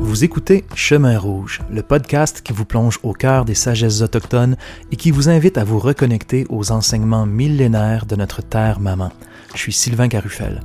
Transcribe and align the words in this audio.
Vous 0.00 0.22
écoutez 0.22 0.64
Chemin 0.74 1.18
Rouge, 1.18 1.62
le 1.70 1.82
podcast 1.82 2.42
qui 2.42 2.52
vous 2.52 2.64
plonge 2.64 3.00
au 3.02 3.12
cœur 3.12 3.44
des 3.44 3.54
sagesses 3.54 4.00
autochtones 4.02 4.56
et 4.92 4.96
qui 4.96 5.10
vous 5.10 5.28
invite 5.28 5.58
à 5.58 5.64
vous 5.64 5.78
reconnecter 5.78 6.46
aux 6.50 6.72
enseignements 6.72 7.26
millénaires 7.26 8.06
de 8.06 8.16
notre 8.16 8.42
terre 8.42 8.80
maman. 8.80 9.12
Je 9.54 9.60
suis 9.60 9.72
Sylvain 9.72 10.08
Carufel. 10.08 10.62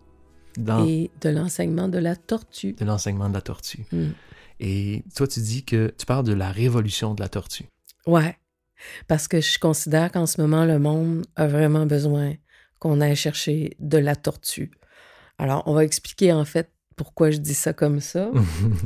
Dans 0.58 0.86
et 0.86 1.12
de 1.22 1.30
l'enseignement 1.30 1.88
de 1.88 2.00
la 2.00 2.16
tortue. 2.16 2.73
De 2.73 2.86
l'enseignement 2.86 3.30
de 3.30 3.34
la 3.34 3.42
tortue. 3.42 3.86
Mm. 3.92 4.09
Et 4.59 5.03
toi, 5.16 5.28
tu 5.28 5.39
dis 5.39 5.64
que 5.64 5.94
tu 5.98 6.06
parles 6.06 6.26
de 6.26 6.34
la 6.34 6.52
révolution 6.52 7.14
de 7.14 7.22
la 7.22 7.30
tortue. 7.30 7.66
Ouais. 8.06 8.38
Parce 9.08 9.28
que 9.28 9.42
je 9.42 9.59
considère 9.59 10.11
qu'en 10.11 10.26
ce 10.26 10.42
moment, 10.42 10.66
le 10.66 10.80
monde 10.80 11.26
a 11.36 11.48
vraiment 11.48 11.86
besoin 11.86 12.34
qu'on 12.80 13.02
aille 13.02 13.16
chercher 13.16 13.76
de 13.80 13.98
la 13.98 14.16
tortue. 14.16 14.72
Alors, 15.38 15.64
on 15.66 15.73
va 15.73 15.83
expliquer 15.83 16.33
en 16.33 16.45
fait 16.45 16.72
pourquoi 16.95 17.31
je 17.31 17.38
dis 17.38 17.54
ça 17.54 17.73
comme 17.73 18.02
ça. 18.02 18.31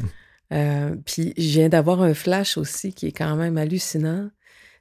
euh, 0.53 0.95
puis, 1.06 1.34
je 1.38 1.50
viens 1.50 1.70
d'avoir 1.70 2.02
un 2.02 2.14
flash 2.14 2.58
aussi 2.58 2.94
qui 2.94 3.08
est 3.08 3.12
quand 3.12 3.36
même 3.36 3.58
hallucinant. 3.58 4.30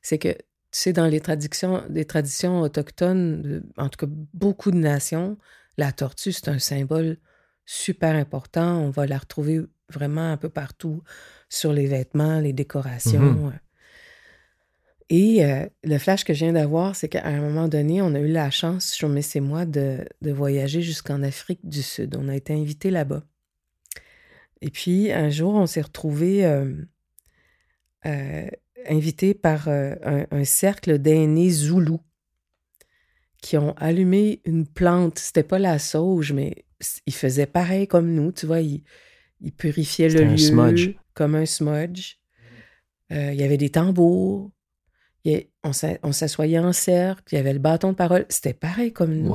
C'est 0.03 0.19
que 0.19 0.37
tu 0.73 0.79
sais, 0.79 0.93
dans 0.93 1.07
les 1.07 1.21
traditions, 1.21 1.85
les 1.91 2.05
traditions 2.05 2.61
autochtones, 2.63 3.63
en 3.77 3.89
tout 3.89 4.07
cas 4.07 4.13
beaucoup 4.33 4.71
de 4.71 4.79
nations, 4.79 5.39
la 5.77 5.93
tortue, 5.93 6.33
c'est 6.33 6.49
un 6.49 6.59
symbole 6.59 7.19
super 7.67 8.15
important. 8.15 8.81
On 8.81 8.91
va 8.91 9.07
la 9.07 9.19
retrouver 9.19 9.61
vraiment 9.91 10.33
un 10.33 10.37
peu 10.37 10.49
partout 10.49 11.03
sur 11.49 11.73
les 11.73 11.87
vêtements, 11.87 12.41
les 12.41 12.53
décorations. 12.53 13.51
Mm-hmm. 13.51 13.59
Et 15.15 15.45
euh, 15.45 15.67
le 15.85 15.99
flash 15.99 16.25
que 16.25 16.33
je 16.33 16.39
viens 16.39 16.55
d'avoir, 16.55 16.97
c'est 16.97 17.09
qu'à 17.09 17.27
un 17.27 17.39
moment 17.39 17.69
donné, 17.69 18.01
on 18.01 18.15
a 18.15 18.21
eu 18.21 18.29
la 18.29 18.51
chance, 18.51 19.03
mes 19.03 19.21
et 19.35 19.41
moi, 19.41 19.67
de, 19.67 20.07
voyager 20.23 20.81
jusqu'en 20.81 21.23
Afrique 21.23 21.61
du 21.65 21.83
Sud. 21.83 22.17
On 22.19 22.31
a 22.31 22.35
été 22.35 22.55
invités 22.55 22.91
là-bas. 22.91 23.23
Et 24.63 24.71
puis, 24.71 25.13
un 25.13 25.29
jour, 25.29 25.53
on 25.53 25.67
s'est 25.67 25.83
retrouvés 25.83 26.47
euh, 26.47 26.73
euh, 28.07 28.49
invité 28.89 29.35
par 29.35 29.69
euh, 29.69 29.95
un, 30.31 30.45
cercle 30.45 30.99
d'aînés 30.99 31.51
zoulous 31.51 32.01
qui 33.41 33.57
ont 33.57 33.75
allumé 33.77 34.41
une 34.45 34.67
plante. 34.67 35.19
C'était 35.19 35.43
pas 35.43 35.59
la 35.59 35.79
sauge, 35.79 36.33
mais 36.33 36.65
ils 37.07 37.15
faisaient 37.15 37.47
pareil 37.47 37.87
comme 37.87 38.13
nous. 38.13 38.33
Tu 38.33 38.47
vois, 38.47 38.61
ils, 38.61 38.83
purifiaient 39.57 40.09
le 40.09 40.25
lieu 40.25 40.95
comme 41.15 41.35
un 41.35 41.47
smudge. 41.47 42.19
Euh, 43.13 43.33
il 43.33 43.41
y 43.41 43.43
avait 43.43 43.57
des 43.57 43.71
tambours. 43.71 44.51
on 45.63 45.73
s'assoyait 46.13 46.59
en 46.59 46.73
cercle. 46.73 47.23
Il 47.33 47.37
y 47.37 47.39
avait 47.39 47.53
le 47.53 47.59
bâton 47.59 47.91
de 47.91 47.97
parole. 47.97 48.27
C'était 48.29 48.55
pareil 48.55 48.93
comme 48.93 49.15
nous. 49.15 49.35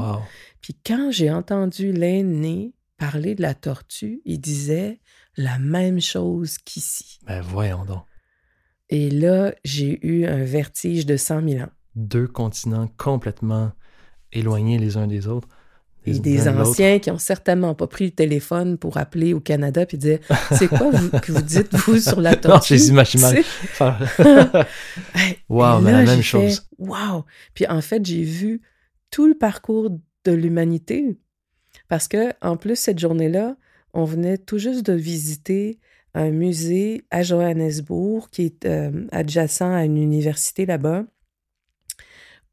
Puis 0.62 0.78
quand 0.86 1.12
j'ai 1.12 1.32
entendu 1.32 1.92
l'aîné 1.92 2.74
parler 2.98 3.36
de 3.36 3.42
la 3.42 3.54
tortue, 3.54 4.22
il 4.26 4.40
disait 4.40 5.00
la 5.36 5.60
même 5.60 6.02
chose 6.02 6.58
qu'ici. 6.58 7.20
Ben 7.26 7.42
voyons 7.42 7.86
donc. 7.86 8.04
Et 8.90 9.10
là, 9.10 9.54
j'ai 9.64 10.00
eu 10.06 10.26
un 10.26 10.44
vertige 10.44 11.06
de 11.06 11.18
100 11.18 11.48
000 11.50 11.64
ans. 11.64 11.70
Deux 11.96 12.28
continents 12.28 12.90
complètement 12.98 13.72
éloignés 14.32 14.78
les 14.78 14.98
uns 14.98 15.08
des 15.08 15.28
autres. 15.28 15.48
et 16.06 16.20
des 16.20 16.48
anciens 16.48 17.00
qui 17.00 17.12
ont 17.12 17.18
certainement 17.18 17.76
pas 17.76 17.88
pris 17.88 18.06
le 18.06 18.12
téléphone 18.12 18.78
pour 18.78 18.98
appeler 18.98 19.34
au 19.34 19.40
Canada 19.42 19.86
puis 19.86 19.98
dire 19.98 20.20
c'est 20.52 20.68
quoi 20.68 20.92
que 21.22 21.32
vous 21.32 21.42
dites 21.42 21.74
vous 21.76 22.00
sur 22.00 22.22
la 22.22 22.36
tortue? 22.38 22.74
non 22.74 22.80
j'ai 22.80 22.88
imaginé 22.88 23.24
wow 25.50 25.82
mais 25.82 25.92
la 25.92 26.04
même 26.04 26.22
chose. 26.22 26.68
wow! 26.78 27.26
Puis 27.54 27.68
en 27.68 27.82
fait 27.82 28.06
j'ai 28.06 28.24
vu 28.24 28.62
tout 29.12 29.28
le 29.28 29.34
parcours 29.36 29.90
de 30.26 30.32
l'humanité. 30.32 31.18
Parce 31.90 32.08
que 32.08 32.32
en 32.42 32.58
plus 32.58 32.76
cette 32.78 33.00
journée 33.00 33.30
là 33.30 33.56
on 33.94 34.04
venait 34.06 34.38
tout 34.38 34.60
juste 34.60 34.86
de 34.86 34.94
visiter 34.94 35.80
un 36.18 36.32
musée 36.32 37.06
à 37.12 37.22
Johannesburg 37.22 38.28
qui 38.32 38.46
est 38.46 38.66
euh, 38.66 39.06
adjacent 39.12 39.62
à 39.62 39.86
une 39.86 39.98
université 39.98 40.66
là-bas 40.66 41.06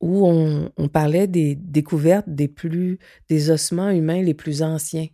où 0.01 0.27
on, 0.27 0.89
parlait 0.89 1.27
des 1.27 1.55
découvertes 1.55 2.29
des 2.29 2.47
plus 2.47 2.99
des 3.31 3.51
ossements 3.51 3.89
humains 3.89 4.21
les 4.21 4.35
plus 4.35 4.63
anciens. 4.63 5.07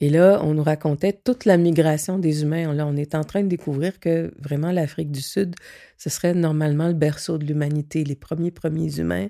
Et 0.00 0.10
là, 0.10 0.40
on 0.42 0.52
nous 0.52 0.62
racontait 0.62 1.14
toute 1.14 1.46
la 1.46 1.56
migration 1.56 2.18
des 2.18 2.42
humains. 2.42 2.74
Là, 2.74 2.86
on 2.86 2.94
est 2.94 3.14
en 3.14 3.24
train 3.24 3.42
de 3.42 3.48
découvrir 3.48 4.00
que 4.00 4.34
vraiment 4.38 4.70
l'Afrique 4.70 5.10
du 5.10 5.22
Sud, 5.22 5.54
ce 5.96 6.10
serait 6.10 6.34
normalement 6.34 6.88
le 6.88 6.94
berceau 6.94 7.38
de 7.38 7.46
l'humanité, 7.46 8.04
les 8.04 8.16
premiers 8.16 8.50
premiers 8.50 8.98
humains. 8.98 9.28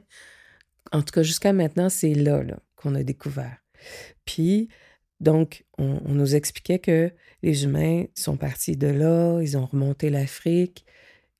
En 0.90 1.02
tout 1.02 1.12
cas, 1.12 1.22
jusqu'à 1.22 1.52
maintenant, 1.52 1.88
c'est 1.88 2.14
là, 2.14 2.42
là 2.42 2.58
qu'on 2.74 2.96
a 2.96 3.04
découvert. 3.04 3.58
Puis, 4.24 4.68
donc, 5.20 5.64
on, 5.78 6.00
nous 6.06 6.34
expliquait 6.34 6.78
que 6.78 7.12
les 7.42 7.64
humains 7.64 8.04
sont 8.14 8.36
partis 8.36 8.76
de 8.76 8.88
là, 8.88 9.40
ils 9.40 9.56
ont 9.56 9.66
remonté 9.66 10.10
l'Afrique. 10.10 10.84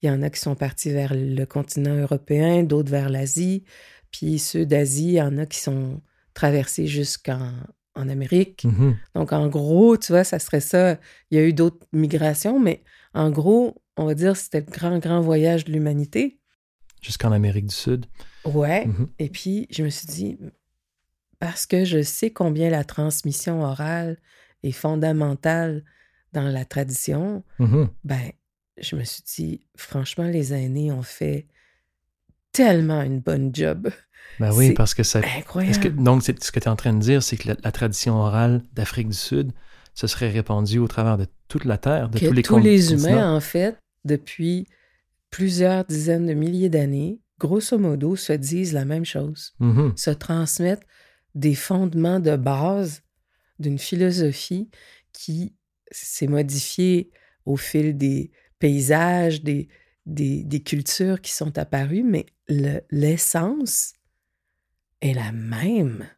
Il 0.03 0.07
y 0.07 0.11
en 0.11 0.23
a 0.23 0.31
qui 0.31 0.41
sont 0.41 0.55
partis 0.55 0.91
vers 0.91 1.13
le 1.15 1.45
continent 1.45 1.95
européen, 1.95 2.63
d'autres 2.63 2.91
vers 2.91 3.09
l'Asie. 3.09 3.65
Puis 4.11 4.39
ceux 4.39 4.67
d'Asie, 4.67 5.09
il 5.09 5.15
y 5.15 5.23
en 5.23 5.39
a 5.39 5.47
qui 5.47 5.59
sont 5.59 6.01
traversés 6.35 6.87
jusqu'en 6.87 7.53
en 7.95 8.09
Amérique. 8.09 8.65
Mm-hmm. 8.65 8.95
Donc, 9.15 9.33
en 9.33 9.49
gros, 9.49 9.97
tu 9.97 10.13
vois, 10.13 10.25
ça 10.25 10.39
serait 10.39 10.61
ça. 10.61 10.99
Il 11.31 11.39
y 11.39 11.41
a 11.41 11.45
eu 11.45 11.53
d'autres 11.53 11.87
migrations, 11.93 12.61
mais 12.61 12.83
en 13.15 13.31
gros, 13.31 13.83
on 13.97 14.05
va 14.05 14.15
dire 14.15 14.37
c'était 14.37 14.61
le 14.61 14.71
grand, 14.71 14.99
grand 14.99 15.21
voyage 15.21 15.65
de 15.65 15.73
l'humanité. 15.73 16.39
Jusqu'en 17.01 17.33
Amérique 17.33 17.67
du 17.67 17.75
Sud. 17.75 18.07
Ouais. 18.45 18.87
Mm-hmm. 18.87 19.09
Et 19.19 19.29
puis, 19.29 19.67
je 19.71 19.83
me 19.83 19.91
suis 19.91 20.07
dit, 20.07 20.39
parce 21.45 21.67
que 21.67 21.85
je 21.85 22.01
sais 22.01 22.31
combien 22.31 22.71
la 22.71 22.85
transmission 22.85 23.63
orale 23.63 24.17
est 24.63 24.73
fondamentale 24.73 25.85
dans 26.33 26.49
la 26.49 26.65
tradition, 26.65 27.45
mmh 27.59 27.85
ben, 28.03 28.33
je 28.81 28.97
me 28.97 29.05
suis 29.05 29.23
dit, 29.37 29.61
franchement, 29.77 30.25
les 30.25 30.55
aînés 30.55 30.91
ont 30.91 31.03
fait 31.03 31.47
tellement 32.51 33.03
une 33.03 33.21
bonne 33.21 33.55
job. 33.55 33.91
Ben 34.41 34.55
oui, 34.55 34.73
parce 34.73 34.95
que 34.95 35.03
c'est 35.03 35.23
incroyable. 35.23 36.03
donc, 36.03 36.23
ce 36.23 36.33
que 36.33 36.61
tu 36.61 36.65
es 36.65 36.69
en 36.69 36.77
train 36.77 36.95
de 36.95 37.01
dire, 37.01 37.23
c'est 37.23 37.37
que 37.37 37.49
la, 37.49 37.73
tradition 37.73 38.15
orale 38.17 38.63
d'Afrique 38.73 39.09
du 39.09 39.17
Sud 39.17 39.53
se 39.93 40.07
serait 40.07 40.31
répandue 40.31 40.79
au 40.79 40.89
travers 40.89 41.19
de 41.19 41.27
toute 41.49 41.67
la 41.67 41.77
Terre, 41.77 42.09
de 42.09 42.21
tous 42.21 42.33
les 42.33 42.43
Tous 42.43 42.59
les 42.59 42.95
humains, 42.95 43.37
en 43.37 43.41
fait, 43.41 43.77
depuis 44.07 44.67
plusieurs 45.29 45.85
dizaines 45.85 46.25
de 46.25 46.33
milliers 46.33 46.71
d'années, 46.71 47.21
grosso 47.39 47.77
modo, 47.77 48.17
se 48.17 48.33
disent 48.33 48.73
la 48.73 48.87
même 48.87 49.05
chose, 49.05 49.53
mmh 49.59 49.91
se 49.95 50.11
transmettent 50.11 50.87
des 51.35 51.55
fondements 51.55 52.21
de 52.21 52.37
base 52.37 53.03
d'une 53.59 53.79
philosophie 53.79 54.71
qui 55.13 55.55
s'est 55.91 56.27
modifiée 56.27 57.11
au 57.45 57.57
fil 57.57 57.97
des 57.97 58.31
paysages, 58.59 59.43
des, 59.43 59.69
des, 60.07 60.63
cultures 60.63 61.21
qui 61.21 61.33
sont 61.33 61.57
apparues, 61.59 62.03
mais 62.03 62.27
l'essence 62.91 63.95
est 65.01 65.15
la 65.15 65.33
même. 65.33 66.09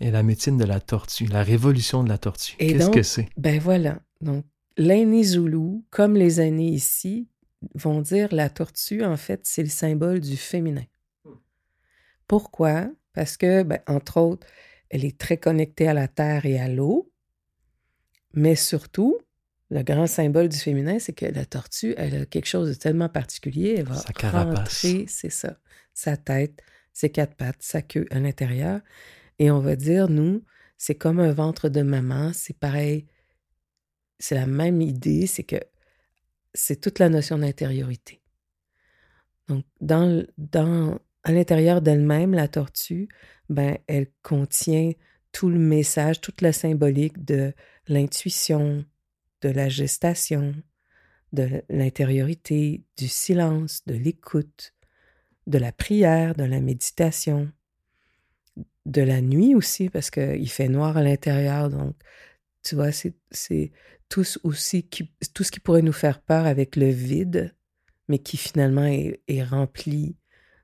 Et 0.00 0.10
la 0.10 0.22
médecine 0.22 0.56
de 0.56 0.64
la 0.64 0.80
tortue, 0.80 1.26
la 1.26 1.42
révolution 1.42 2.02
de 2.02 2.08
la 2.08 2.18
tortue, 2.18 2.56
qu'est-ce 2.56 2.90
que 2.90 3.02
c'est? 3.02 3.28
Ben 3.36 3.60
voilà. 3.60 4.00
Donc, 4.20 4.44
l'aîné 4.76 5.22
Zoulou, 5.22 5.84
comme 5.90 6.16
les 6.16 6.40
aînés 6.40 6.70
ici, 6.70 7.28
vont 7.74 8.00
dire 8.00 8.28
la 8.32 8.48
tortue, 8.48 9.04
en 9.04 9.16
fait, 9.16 9.40
c'est 9.44 9.62
le 9.62 9.68
symbole 9.68 10.20
du 10.20 10.36
féminin. 10.36 10.84
Hmm. 11.24 11.34
Pourquoi? 12.26 12.90
Parce 13.12 13.36
que, 13.36 13.62
ben, 13.62 13.80
entre 13.86 14.18
autres, 14.18 14.46
elle 14.88 15.04
est 15.04 15.18
très 15.18 15.36
connectée 15.36 15.88
à 15.88 15.94
la 15.94 16.08
terre 16.08 16.46
et 16.46 16.58
à 16.58 16.68
l'eau, 16.68 17.12
mais 18.32 18.54
surtout, 18.54 19.18
le 19.70 19.82
grand 19.82 20.06
symbole 20.06 20.48
du 20.48 20.56
féminin, 20.56 20.98
c'est 20.98 21.12
que 21.12 21.26
la 21.26 21.44
tortue, 21.44 21.94
elle 21.96 22.22
a 22.22 22.26
quelque 22.26 22.46
chose 22.46 22.68
de 22.68 22.74
tellement 22.74 23.08
particulier, 23.08 23.76
elle 23.78 23.86
va 23.86 23.94
sa 23.94 24.30
rentrer, 24.30 25.06
c'est 25.08 25.30
ça, 25.30 25.58
sa 25.94 26.16
tête, 26.16 26.60
ses 26.92 27.10
quatre 27.10 27.36
pattes, 27.36 27.62
sa 27.62 27.82
queue 27.82 28.06
à 28.10 28.18
l'intérieur, 28.18 28.80
Et 29.38 29.50
on 29.50 29.60
va 29.60 29.76
dire, 29.76 30.08
nous, 30.08 30.44
c'est 30.76 30.96
comme 30.96 31.20
un 31.20 31.32
ventre 31.32 31.68
de 31.68 31.82
maman, 31.82 32.32
c'est 32.34 32.58
pareil, 32.58 33.06
c'est 34.18 34.34
la 34.34 34.46
même 34.46 34.80
idée, 34.82 35.26
c'est 35.26 35.44
que 35.44 35.60
c'est 36.52 36.80
toute 36.80 36.98
la 36.98 37.08
notion 37.08 37.38
d'intériorité. 37.38 38.20
Donc, 39.46 39.64
dans, 39.80 40.24
dans, 40.36 40.98
à 41.24 41.32
l'intérieur 41.32 41.82
d'elle-même, 41.82 42.34
la 42.34 42.48
tortue, 42.48 43.08
ben, 43.48 43.78
elle 43.86 44.08
contient 44.22 44.92
tout 45.32 45.48
le 45.48 45.58
message, 45.58 46.20
toute 46.20 46.40
la 46.40 46.52
symbolique 46.52 47.24
de 47.24 47.52
l'intuition, 47.88 48.84
de 49.42 49.48
la 49.48 49.68
gestation, 49.68 50.54
de 51.32 51.62
l'intériorité, 51.68 52.84
du 52.96 53.08
silence, 53.08 53.82
de 53.86 53.94
l'écoute, 53.94 54.74
de 55.46 55.58
la 55.58 55.72
prière, 55.72 56.34
de 56.34 56.44
la 56.44 56.60
méditation, 56.60 57.50
de 58.86 59.02
la 59.02 59.20
nuit 59.20 59.54
aussi, 59.54 59.88
parce 59.88 60.10
qu'il 60.10 60.50
fait 60.50 60.68
noir 60.68 60.96
à 60.96 61.02
l'intérieur. 61.02 61.70
Donc, 61.70 61.96
tu 62.62 62.74
vois, 62.74 62.92
c'est 62.92 63.14
tout 64.08 64.24
tout 64.24 64.52
ce 64.54 65.50
qui 65.50 65.60
pourrait 65.60 65.82
nous 65.82 65.92
faire 65.92 66.20
peur 66.20 66.46
avec 66.46 66.76
le 66.76 66.88
vide, 66.88 67.54
mais 68.08 68.18
qui 68.18 68.36
finalement 68.36 68.86
est 68.86 69.44
rempli 69.44 70.16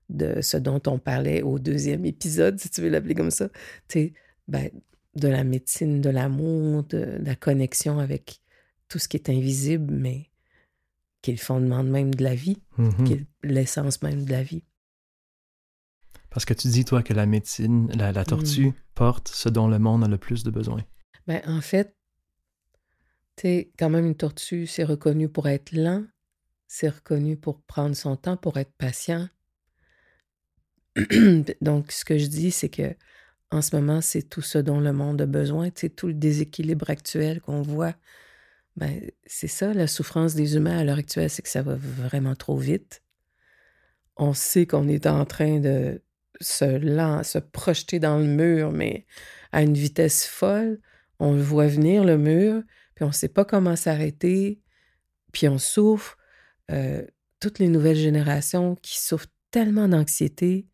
de 0.08 0.41
ce 0.41 0.56
dont 0.56 0.81
on 0.87 0.99
parlait 0.99 1.43
au 1.43 1.58
deuxième 1.58 2.05
épisode, 2.05 2.58
si 2.61 2.70
tu 2.70 2.81
veux 2.81 2.88
l'appeler 2.88 3.14
comme 3.14 3.31
ça. 3.31 3.49
Tu 3.88 3.99
sais, 3.99 4.12
ben, 4.49 4.70
de 5.14 5.29
la 5.29 5.44
médecine, 5.44 6.00
de 6.00 6.11
l'amour, 6.11 6.85
de, 6.85 7.19
la 7.20 7.35
connexion 7.35 7.99
avec 7.99 8.41
tout 8.88 8.99
ce 8.99 9.08
qui 9.08 9.17
est 9.17 9.29
invisible, 9.31 9.93
mais 9.93 10.31
qui 11.23 11.31
est 11.31 11.35
le 11.35 11.41
fondement 11.41 11.82
même 11.82 12.14
de 12.14 12.23
la 12.23 12.35
vie, 12.35 12.58
mm-hmm. 12.79 13.05
qui 13.05 13.12
est 13.14 13.26
l'essence 13.43 14.03
même 14.03 14.25
de 14.25 14.31
la 14.31 14.43
vie. 14.43 14.62
Parce 16.31 16.44
que 16.44 16.55
tu 16.55 16.69
dis, 16.69 16.85
toi, 16.85 17.03
que 17.03 17.14
la 17.14 17.25
médecine, 17.25 17.91
la, 17.97 18.12
tortue, 18.25 18.67
Mm. 18.67 18.75
porte 18.94 19.29
ce 19.29 19.49
dont 19.49 19.69
le 19.69 19.79
monde 19.79 20.05
a 20.05 20.08
le 20.08 20.19
plus 20.19 20.44
de 20.44 20.50
besoin. 20.50 20.85
Ben, 21.26 21.41
en 21.47 21.62
fait, 21.62 21.97
tu 23.37 23.43
sais, 23.43 23.73
quand 23.79 23.88
même, 23.88 24.06
une 24.06 24.14
tortue, 24.14 24.67
c'est 24.67 24.85
reconnu 24.85 25.29
pour 25.29 25.49
être 25.49 25.73
lent, 25.73 26.05
c'est 26.69 26.91
reconnu 26.91 27.37
pour 27.37 27.62
prendre 27.62 27.97
son 27.97 28.17
temps, 28.17 28.37
pour 28.37 28.58
être 28.58 28.73
patient. 28.76 29.29
Donc, 31.60 31.93
ce 31.93 32.04
que 32.04 32.19
je 32.19 32.26
dis, 32.26 32.50
c'est 32.50 32.69
que 32.69 32.94
en 33.50 33.62
ce 33.62 33.76
moment, 33.76 34.00
c'est 34.00 34.22
tout 34.22 34.43
ce 34.43 34.58
dont 34.58 34.81
le 34.81 34.93
monde 34.93 35.20
a 35.22 35.26
besoin. 35.26 35.70
Sais, 35.75 35.88
tout 35.88 36.08
le 36.08 36.14
déséquilibre 36.14 36.90
actuel 36.90 37.40
qu'on 37.40 37.62
voit, 37.62 37.94
ben, 38.76 39.00
c'est 39.26 39.48
ça, 39.48 39.72
la 39.72 39.87
souffrance 39.87 40.34
des 40.34 40.56
humains 40.56 40.78
à 40.78 40.84
l'heure 40.84 40.98
actuelle, 40.98 41.31
c'est 41.31 41.43
que 41.43 41.48
ça 41.48 41.62
va 41.62 41.76
vraiment 41.76 42.34
trop 42.34 42.56
vite. 42.56 43.02
On 44.16 44.34
sait 44.34 44.66
qu'on 44.66 44.88
est 44.88 45.06
en 45.06 45.25
train 45.26 45.60
de 45.60 46.02
se, 46.40 46.64
lan- 46.64 47.22
se 47.22 47.38
projeter 47.38 47.98
dans 47.98 48.19
le 48.19 48.26
mur, 48.26 48.72
mais 48.72 49.06
à 49.52 49.62
une 49.62 49.75
vitesse 49.75 50.26
folle. 50.26 50.81
On 51.19 51.32
le 51.32 51.43
voit 51.43 51.69
venir, 51.69 52.04
le 52.04 52.19
mur, 52.19 52.62
puis 52.94 53.04
on 53.04 53.08
ne 53.08 53.12
sait 53.12 53.28
pas 53.28 53.44
comment 53.44 53.76
s'arrêter, 53.76 54.60
puis 55.32 55.48
on 55.48 55.58
souffre. 55.58 56.19
Euh, 56.70 57.06
toutes 57.40 57.58
les 57.58 57.69
nouvelles 57.69 57.96
générations 57.96 58.75
qui 58.76 58.98
souffrent 58.98 59.28
tellement 59.50 59.88
d'anxiété, 59.88 60.66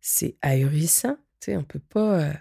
c'est 0.00 0.36
ahurissant. 0.42 1.16
Tu 1.40 1.46
sais, 1.46 1.56
on 1.56 1.64
peut 1.64 1.80
pas, 1.80 2.20
euh, 2.20 2.32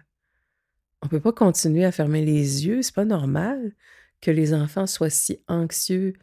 on 1.01 1.07
peut 1.07 1.19
pas 1.19 1.33
continuer 1.33 1.85
à 1.85 1.91
fermer 1.91 2.23
les 2.23 2.65
yeux. 2.65 2.81
C'est 2.81 2.95
pas 2.95 3.05
normal 3.05 3.73
que 4.21 4.31
les 4.31 4.53
enfants 4.53 4.87
soient 4.87 5.09
si 5.09 5.39
anxieux, 5.47 6.13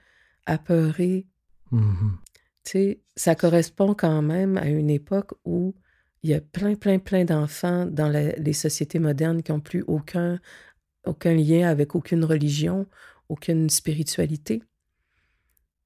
apeurés. 0.44 1.26
Mhm. 1.70 2.18
Tu 2.64 2.70
sais, 2.70 3.00
ça 3.16 3.34
correspond 3.34 3.94
quand 3.94 4.22
même 4.22 4.56
à 4.58 4.66
une 4.66 4.90
époque 4.90 5.32
où 5.44 5.74
il 6.22 6.30
y 6.30 6.34
a 6.34 6.40
plein, 6.40 6.74
plein, 6.74 6.98
plein 6.98 7.24
d'enfants 7.24 7.86
dans 7.86 8.08
la- 8.08 8.32
les 8.32 8.52
sociétés 8.52 8.98
modernes 8.98 9.42
qui 9.42 9.52
n'ont 9.52 9.60
plus 9.60 9.84
aucun, 9.86 10.40
aucun 11.04 11.34
lien 11.34 11.68
avec 11.68 11.94
aucune 11.94 12.24
religion, 12.24 12.86
aucune 13.28 13.70
spiritualité. 13.70 14.62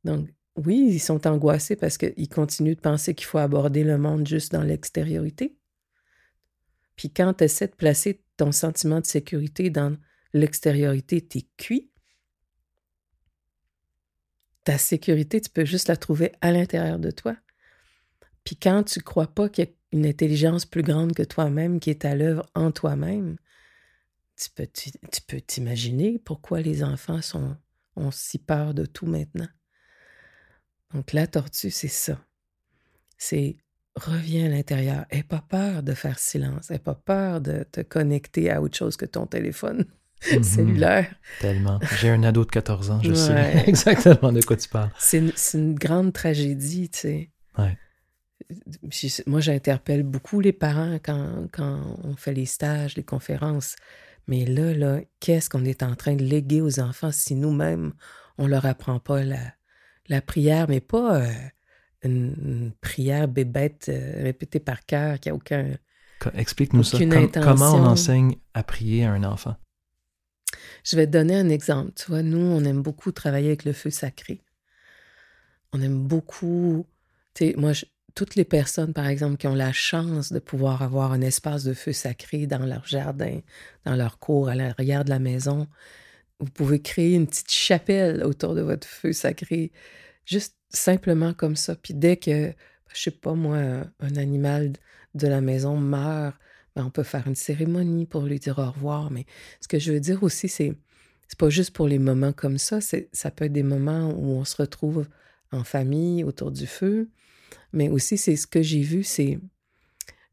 Donc, 0.05 0.31
oui, 0.65 0.87
ils 0.91 1.01
sont 1.01 1.27
angoissés 1.27 1.77
parce 1.77 1.99
qu'ils 1.99 2.29
continuent 2.29 2.75
de 2.75 2.81
penser 2.81 3.15
qu'il 3.15 3.27
faut 3.27 3.39
aborder 3.39 3.85
le 3.85 3.99
monde 3.99 4.27
juste 4.27 4.53
dans 4.53 4.63
l'extériorité. 4.63 5.57
Puis 6.97 7.11
quand 7.11 7.35
tu 7.35 7.45
essaies 7.45 7.69
de 7.69 7.75
placer 7.75 8.23
ton 8.37 8.53
sentiment 8.53 9.01
de 9.01 9.07
sécurité 9.07 9.71
dans 9.71 9.97
l'extériorité, 10.33 11.21
t'es 11.21 11.47
cuit. 11.57 11.91
Ta 14.65 14.77
sécurité, 14.77 15.41
tu 15.41 15.51
peux 15.51 15.65
juste 15.65 15.89
la 15.89 15.97
trouver 15.97 16.33
à 16.41 16.53
l'intérieur 16.53 16.99
de 16.99 17.11
toi. 17.11 17.37
Puis 18.45 18.57
quand 18.57 18.83
tu 18.83 19.01
crois 19.01 19.29
pas 19.29 19.49
qu'il 19.49 19.65
y 19.65 19.69
a 19.69 19.71
une 19.93 20.07
intelligence 20.07 20.67
plus 20.67 20.83
grande 20.83 21.15
que 21.15 21.23
toi-même 21.23 21.81
qui 21.81 21.91
est 21.91 22.05
à 22.05 22.15
l'œuvre 22.15 22.47
en 22.55 22.71
toi-même, 22.71 23.37
tu 24.37 24.51
peux 24.51 24.67
tu, 24.67 24.91
tu 24.91 25.23
peux 25.27 25.41
t'imaginer 25.41 26.19
pourquoi 26.19 26.61
les 26.61 26.83
enfants 26.83 27.23
sont, 27.23 27.57
ont 27.97 28.11
si 28.11 28.39
peur 28.39 28.75
de 28.75 28.87
tout 28.87 29.07
maintenant? 29.07 29.49
Donc 30.95 31.13
la 31.13 31.27
tortue, 31.27 31.71
c'est 31.71 31.89
ça. 31.89 32.19
C'est 33.19 33.57
reviens 33.97 34.47
à 34.47 34.49
l'intérieur. 34.49 35.05
Aie 35.11 35.23
pas 35.23 35.45
peur 35.49 35.83
de 35.83 35.95
faire 35.95 36.19
silence. 36.19 36.71
Aie 36.71 36.79
pas 36.79 36.95
peur 36.95 37.41
de 37.41 37.65
te 37.71 37.81
connecter 37.81 38.51
à 38.51 38.63
autre 38.63 38.77
chose 38.77 38.97
que 38.97 39.07
ton 39.07 39.27
téléphone 39.27 39.85
Mhm. 40.33 40.43
cellulaire. 40.43 41.15
Tellement. 41.41 41.79
J'ai 41.99 42.11
un 42.11 42.23
ado 42.25 42.45
de 42.45 42.51
14 42.51 42.91
ans, 42.91 43.01
je 43.03 43.15
sais 43.15 43.65
exactement 43.67 44.33
de 44.33 44.43
quoi 44.43 44.57
tu 44.57 44.69
parles. 44.69 44.91
C'est 44.99 45.19
une, 45.19 45.33
c'est 45.35 45.57
une 45.59 45.75
grande 45.75 46.13
tragédie, 46.13 46.91
tu 46.91 46.99
sais. 46.99 47.31
Ouais. 47.57 47.79
Moi, 49.27 49.41
j'interpelle 49.41 50.03
beaucoup 50.03 50.41
les 50.41 50.53
parents 50.53 50.99
quand, 51.03 51.47
quand 51.53 51.97
on 52.05 52.17
fait 52.17 52.35
les 52.35 52.47
stages, 52.47 52.97
les 52.97 53.05
conférences. 53.05 53.77
Mais 54.27 54.45
là, 54.45 54.75
là, 54.75 55.01
qu'est-ce 55.21 55.49
qu'on 55.49 55.65
est 55.65 55.83
en 55.83 55.95
train 55.95 56.17
de 56.17 56.25
léguer 56.25 56.61
aux 56.61 56.81
enfants 56.81 57.13
si 57.13 57.35
nous-mêmes, 57.35 57.93
on 58.39 58.47
leur 58.47 58.67
apprend 58.67 58.99
pas 59.01 59.23
la, 59.25 59.39
la 60.11 60.21
prière, 60.21 60.69
mais 60.69 60.81
pas 60.81 61.23
euh, 61.23 61.33
une, 62.03 62.35
une 62.45 62.73
prière 62.81 63.29
bébête 63.29 63.87
euh, 63.89 64.23
répétée 64.23 64.61
par 64.61 64.85
cœur 64.85 65.19
qui 65.19 65.31
a 65.31 65.35
aucun... 65.35 65.79
Explique-nous 66.35 66.85
ça. 66.85 66.99
Com- 66.99 67.31
comment 67.31 67.73
on 67.75 67.87
enseigne 67.87 68.37
à 68.53 68.63
prier 68.63 69.07
à 69.07 69.13
un 69.13 69.25
enfant? 69.25 69.57
Je 70.85 70.97
vais 70.97 71.07
te 71.07 71.13
donner 71.13 71.37
un 71.37 71.49
exemple. 71.49 71.93
Tu 71.95 72.07
vois, 72.11 72.23
nous, 72.23 72.39
on 72.39 72.63
aime 72.65 72.83
beaucoup 72.83 73.13
travailler 73.13 73.49
avec 73.49 73.65
le 73.65 73.73
feu 73.73 73.89
sacré. 73.91 74.43
On 75.73 75.81
aime 75.81 76.07
beaucoup. 76.07 76.87
Tu 77.35 77.47
sais, 77.47 77.55
moi, 77.57 77.73
je- 77.73 77.87
toutes 78.15 78.35
les 78.35 78.45
personnes, 78.45 78.93
par 78.93 79.07
exemple, 79.07 79.37
qui 79.37 79.47
ont 79.47 79.55
la 79.55 79.73
chance 79.73 80.33
de 80.33 80.41
pouvoir 80.41 80.83
avoir 80.83 81.13
un 81.13 81.21
espace 81.21 81.63
de 81.65 81.73
feu 81.73 81.93
sacré 81.93 82.47
dans 82.47 82.67
leur 82.67 82.85
jardin, 82.85 83.41
dans 83.85 83.95
leur 83.95 84.19
cour, 84.19 84.49
à 84.49 84.57
l'arrière 84.57 85.05
de 85.05 85.11
la 85.11 85.21
maison, 85.21 85.69
vous 86.41 86.51
pouvez 86.51 86.83
créer 86.83 87.15
une 87.15 87.27
petite 87.27 87.53
chapelle 87.53 88.25
autour 88.25 88.55
de 88.55 88.63
votre 88.63 88.89
feu 88.89 89.13
sacré, 89.13 89.73
juste 90.31 90.57
simplement 90.69 91.35
comme 91.35 91.57
ça. 91.57 91.75
Puis 91.75 91.95
dès 91.95 92.17
que, 92.17 92.53
je 92.95 93.01
sais 93.01 93.11
pas 93.11 93.35
moi, 93.35 93.57
un, 94.01 94.17
animal 94.17 94.73
de 95.15 95.27
la 95.27 95.41
maison 95.41 95.77
meurt, 95.77 96.37
ben, 96.77 96.85
on 96.85 96.91
peut 96.91 97.03
faire 97.03 97.27
une 97.27 97.35
cérémonie 97.35 98.07
pour 98.07 98.23
lui 98.23 98.39
dire 98.39 98.59
au 98.59 98.71
revoir. 98.71 99.11
Mais 99.11 99.27
ce 99.61 99.69
que 99.69 99.79
je 99.79 99.93
veux 99.93 100.01
dire 100.01 100.23
aussi, 100.23 100.49
c'est 100.49 100.75
c'est 101.29 101.39
pas 101.39 101.51
juste 101.51 101.71
pour 101.71 101.87
les 101.87 102.01
moments 102.01 102.33
comme 102.33 102.59
ça, 102.59 102.81
c'est 102.81 103.09
ça 103.13 103.31
peut 103.31 103.45
être 103.45 103.53
des 103.53 103.63
moments 103.63 104.11
où 104.11 104.33
on 104.33 104.45
se 104.45 104.57
retrouve 104.57 105.07
en 105.53 105.63
famille 105.63 106.25
autour 106.25 106.51
du 106.51 106.67
feu, 106.67 107.09
mais 107.73 107.89
aussi 107.89 108.19
c'est 108.19 108.35
ce 108.35 108.49
que 108.49 108.63
j'ai 108.63 108.83
vu, 108.83 109.05
c'est 109.05 109.39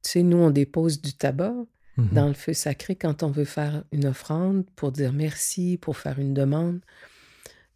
tu 0.03 0.11
sais 0.11 0.23
nous 0.23 0.37
on 0.37 0.49
dépose 0.49 0.99
du 1.01 1.13
tabac 1.13 1.53
Mhm. 1.97 2.09
dans 2.11 2.27
le 2.27 2.33
feu 2.33 2.53
sacré 2.53 2.95
quand 2.95 3.23
on 3.23 3.31
veut 3.31 3.45
faire 3.45 3.83
une 3.91 4.05
offrande 4.05 4.65
pour 4.75 4.91
dire 4.91 5.13
merci, 5.13 5.77
pour 5.81 5.97
faire 5.97 6.19
une 6.19 6.33
demande. 6.33 6.79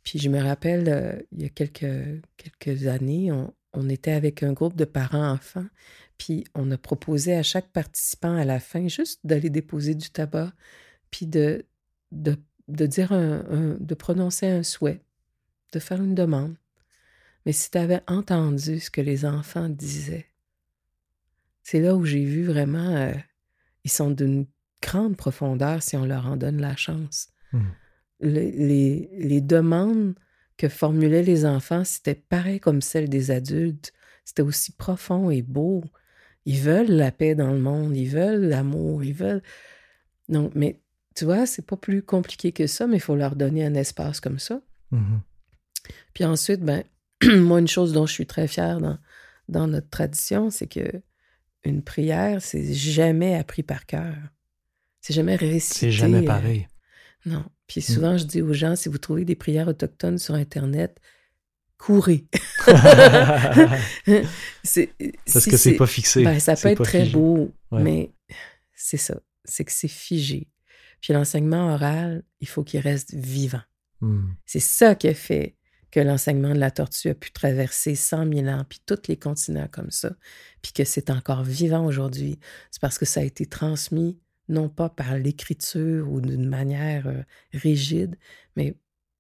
Puis 0.04 0.20
je 0.20 0.30
me 0.30 0.42
rappelle, 0.42 0.90
euh, 0.90 1.22
il 1.32 1.44
y 1.44 1.46
a 1.46 1.50
quelques, 1.50 2.88
années, 2.88 3.32
on, 3.32 3.90
était 3.90 4.12
avec 4.12 4.44
un 4.44 4.54
groupe 4.54 4.76
de 4.76 4.86
parents-enfants, 4.86 5.68
puis 6.18 6.44
on 6.56 6.72
a 6.72 6.78
proposé 6.78 7.36
à 7.36 7.44
chaque 7.44 7.72
participant 7.72 8.36
à 8.36 8.46
la 8.46 8.60
fin 8.60 8.88
juste 8.88 9.20
d'aller 9.24 9.50
déposer 9.50 9.96
du 9.96 10.10
tabac, 10.10 10.54
puis 11.12 11.28
de, 11.28 11.66
dire 12.12 13.12
un, 13.12 13.78
de 13.80 13.96
prononcer 13.96 14.48
un 14.48 14.64
souhait, 14.64 15.02
de 15.74 15.80
faire 15.80 16.02
une 16.02 16.16
demande. 16.16 16.56
Mais 17.46 17.54
si 17.54 17.72
tu 17.72 17.78
avais 17.78 18.02
entendu 18.08 18.80
ce 18.80 18.92
que 18.92 19.02
les 19.02 19.26
enfants 19.26 19.70
disaient, 19.70 20.28
c'est 21.64 21.80
là 21.80 21.96
où 21.96 22.06
j'ai 22.06 22.24
vu 22.24 22.44
vraiment, 22.44 22.96
euh, 22.96 23.14
ils 23.84 23.92
sont 23.92 24.12
d'une 24.12 24.48
grande 24.82 25.16
profondeur 25.16 25.82
si 25.84 25.96
on 25.96 26.06
leur 26.06 26.26
en 26.26 26.38
donne 26.38 26.60
la 26.60 26.76
chance. 26.76 27.30
Mhm. 27.54 27.72
Le- 28.22 28.30
les, 28.30 29.10
les 29.18 29.42
demandes 29.42 30.16
que 30.58 30.70
formulaient 30.70 31.24
les 31.24 31.46
enfants, 31.46 31.84
c'était 31.84 32.16
pareil 32.16 32.60
comme 32.60 32.82
celles 32.82 33.10
des 33.10 33.32
adultes. 33.32 33.94
C'était 34.26 34.44
aussi 34.44 34.72
profond 34.72 35.30
et 35.32 35.42
beau. 35.42 35.84
Ils 36.46 36.60
veulent 36.60 36.92
la 36.92 37.12
paix 37.12 37.36
dans 37.36 37.52
le 37.52 37.60
monde, 37.60 37.96
ils 37.96 38.10
veulent 38.10 38.46
l'amour, 38.46 39.04
ils 39.04 39.14
veulent. 39.14 39.42
Non, 40.30 40.52
mais 40.56 40.80
tu 41.16 41.26
vois, 41.26 41.46
c'est 41.46 41.66
pas 41.66 41.78
plus 41.78 42.02
compliqué 42.04 42.52
que 42.52 42.68
ça, 42.68 42.88
mais 42.88 42.98
il 42.98 43.02
faut 43.02 43.16
leur 43.16 43.36
donner 43.36 43.66
un 43.66 43.74
espace 43.74 44.20
comme 44.20 44.40
ça. 44.40 44.62
Mhm. 44.92 45.22
Puis 46.14 46.26
ensuite, 46.26 46.62
ben, 46.62 46.84
moi, 47.24 47.60
une 47.60 47.68
chose 47.68 47.92
dont 47.94 48.06
je 48.06 48.14
suis 48.14 48.28
très 48.28 48.48
fière 48.48 48.80
dans, 48.80 48.98
dans 49.50 49.68
notre 49.68 49.90
tradition, 49.90 50.50
c'est 50.50 50.68
que 50.68 51.02
une 51.64 51.84
prière, 51.84 52.42
c'est 52.42 52.74
jamais 52.74 53.36
appris 53.36 53.62
par 53.64 53.86
cœur. 53.86 54.16
C'est 55.00 55.14
jamais 55.14 55.36
récité. 55.36 55.80
C'est 55.80 55.92
jamais 55.92 56.24
euh, 56.24 56.26
pareil. 56.26 56.68
Non. 57.26 57.46
Puis 57.68 57.82
souvent, 57.82 58.18
je 58.18 58.26
dis 58.26 58.42
aux 58.42 58.54
gens, 58.54 58.76
si 58.76 58.90
vous 58.90 58.98
trouvez 58.98 59.26
des 59.26 59.36
prières 59.36 59.68
autochtones 59.68 60.18
sur 60.18 60.36
Internet, 60.36 61.00
courez. 61.78 62.26
C'est- 64.64 64.94
Parce 65.32 65.46
si 65.46 65.50
que 65.50 65.58
c'est 65.58 65.74
pas 65.76 65.88
fixé. 65.88 66.24
ben, 66.24 66.40
ça 66.40 66.56
peut 66.56 66.70
être 66.70 66.84
très 66.84 67.04
figé. 67.06 67.14
beau, 67.14 67.52
Ouais. 67.72 67.82
mais 67.82 68.12
c'est 68.76 68.98
ça. 68.98 69.20
C'est 69.46 69.66
que 69.66 69.72
c'est 69.72 69.88
figé. 69.88 70.48
Puis 71.02 71.14
l'enseignement 71.14 71.74
oral, 71.74 72.24
il 72.40 72.48
faut 72.48 72.64
qu'il 72.64 72.80
reste 72.80 73.14
vivant. 73.14 73.62
Hmm. 74.02 74.30
C'est 74.46 74.60
ça 74.60 74.96
qui 74.96 75.08
a 75.08 75.14
fait 75.14 75.56
que 75.92 76.00
l'enseignement 76.00 76.54
de 76.54 76.60
la 76.60 76.72
tortue 76.72 77.10
a 77.10 77.16
pu 77.16 77.32
traverser 77.32 77.96
100 77.96 78.32
000 78.32 78.48
ans, 78.48 78.66
puis 78.68 78.80
tous 78.86 79.00
les 79.10 79.18
continents 79.18 79.68
comme 79.72 79.92
ça, 79.92 80.12
puis 80.62 80.72
que 80.74 80.84
c'est 80.86 81.10
encore 81.10 81.44
vivant 81.44 81.86
aujourd'hui. 81.86 82.40
C'est 82.72 82.80
parce 82.82 82.98
que 82.98 83.06
ça 83.06 83.20
a 83.20 83.24
été 83.24 83.46
transmis, 83.46 84.18
non 84.52 84.70
pas 84.70 84.90
par 84.90 85.18
l'écriture 85.18 86.12
ou 86.12 86.22
d'une 86.22 86.48
manière 86.48 87.08
euh, 87.08 87.24
rigide, 87.54 88.16
mais 88.56 88.76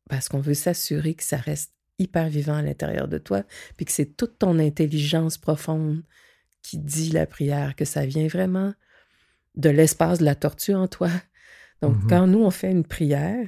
parce 0.10 0.30
qu'on 0.30 0.40
veut 0.42 0.54
s'assurer 0.54 1.14
que 1.14 1.24
ça 1.24 1.38
reste 1.38 1.74
hyper 2.00 2.30
vivant 2.30 2.56
à 2.56 2.62
l'intérieur 2.62 3.08
de 3.08 3.18
toi, 3.18 3.44
puis 3.78 3.86
que 3.86 3.92
c'est 3.92 4.18
toute 4.18 4.40
ton 4.40 4.60
intelligence 4.60 5.38
profonde 5.38 6.04
qui 6.62 6.78
dit 6.78 7.12
la 7.12 7.26
prière, 7.26 7.76
que 7.76 7.86
ça 7.86 8.06
vient 8.06 8.28
vraiment 8.28 8.74
de 9.56 9.70
l'espace 9.70 10.20
de 10.20 10.26
la 10.26 10.36
tortue 10.36 10.74
en 10.76 10.88
toi. 10.88 11.10
Donc, 11.82 11.96
Mhm. 11.96 12.08
quand 12.10 12.28
nous, 12.28 12.44
on 12.44 12.52
fait 12.52 12.72
une 12.72 12.86
prière, 12.86 13.48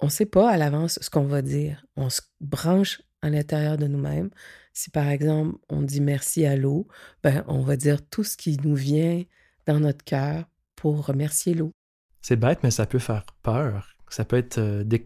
on 0.00 0.06
ne 0.06 0.10
sait 0.10 0.26
pas 0.26 0.50
à 0.50 0.56
l'avance 0.56 0.98
ce 1.00 1.10
qu'on 1.10 1.26
va 1.26 1.42
dire. 1.42 1.86
On 1.96 2.10
se 2.10 2.22
branche 2.40 3.02
à 3.22 3.30
l'intérieur 3.30 3.76
de 3.78 3.86
nous-mêmes. 3.86 4.30
Si, 4.72 4.90
par 4.90 5.08
exemple, 5.08 5.56
on 5.68 5.82
dit 5.82 6.00
merci 6.00 6.44
à 6.44 6.56
l'eau, 6.56 6.88
ben, 7.22 7.44
on 7.46 7.60
va 7.60 7.76
dire 7.76 8.04
tout 8.08 8.24
ce 8.24 8.36
qui 8.36 8.56
nous 8.64 8.74
vient 8.74 9.22
dans 9.66 9.80
notre 9.80 10.04
cœur 10.04 10.44
pour 10.76 11.06
remercier 11.06 11.54
l'eau. 11.54 11.72
C'est 12.20 12.36
bête, 12.36 12.60
mais 12.62 12.70
ça 12.70 12.86
peut 12.86 12.98
faire 12.98 13.24
peur. 13.42 13.88
Ça 14.08 14.24
peut 14.26 14.36
être 14.36 14.58
euh, 14.58 14.84
dé- 14.84 15.02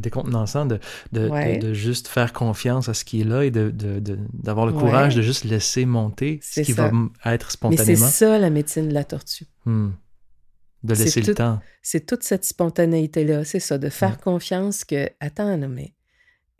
décontenançant 0.00 0.66
de, 0.66 0.80
de, 1.12 1.28
Ouais. 1.28 1.58
de- 1.58 1.68
de 1.68 1.72
juste 1.74 2.08
faire 2.08 2.32
confiance 2.32 2.88
à 2.88 2.94
ce 2.94 3.04
qui 3.04 3.20
est 3.20 3.24
là 3.24 3.44
et 3.44 3.52
d'avoir 3.52 4.66
le 4.66 4.72
Ouais. 4.72 4.80
courage 4.80 5.14
de 5.14 5.22
juste 5.22 5.44
laisser 5.44 5.86
monter 5.86 6.40
ce 6.42 6.60
qui 6.62 6.72
ça. 6.72 6.90
va 6.90 7.32
être 7.32 7.46
Mais 7.46 7.46
c'est 7.46 7.50
spontanément. 7.52 8.06
ça 8.08 8.38
la 8.38 8.50
médecine 8.50 8.88
de 8.88 8.94
la 8.94 9.04
tortue. 9.04 9.46
Hmm. 9.64 9.90
De 10.82 10.94
laisser 10.94 11.20
le 11.20 11.26
tout- 11.28 11.34
temps. 11.34 11.60
C'est 11.82 12.04
toute 12.04 12.22
cette 12.24 12.44
spontanéité-là. 12.44 13.44
C'est 13.44 13.60
ça, 13.60 13.78
de 13.78 13.88
faire 13.88 14.18
confiance 14.18 14.84
que, 14.84 15.08
attends, 15.20 15.56
non, 15.56 15.68
mais 15.68 15.94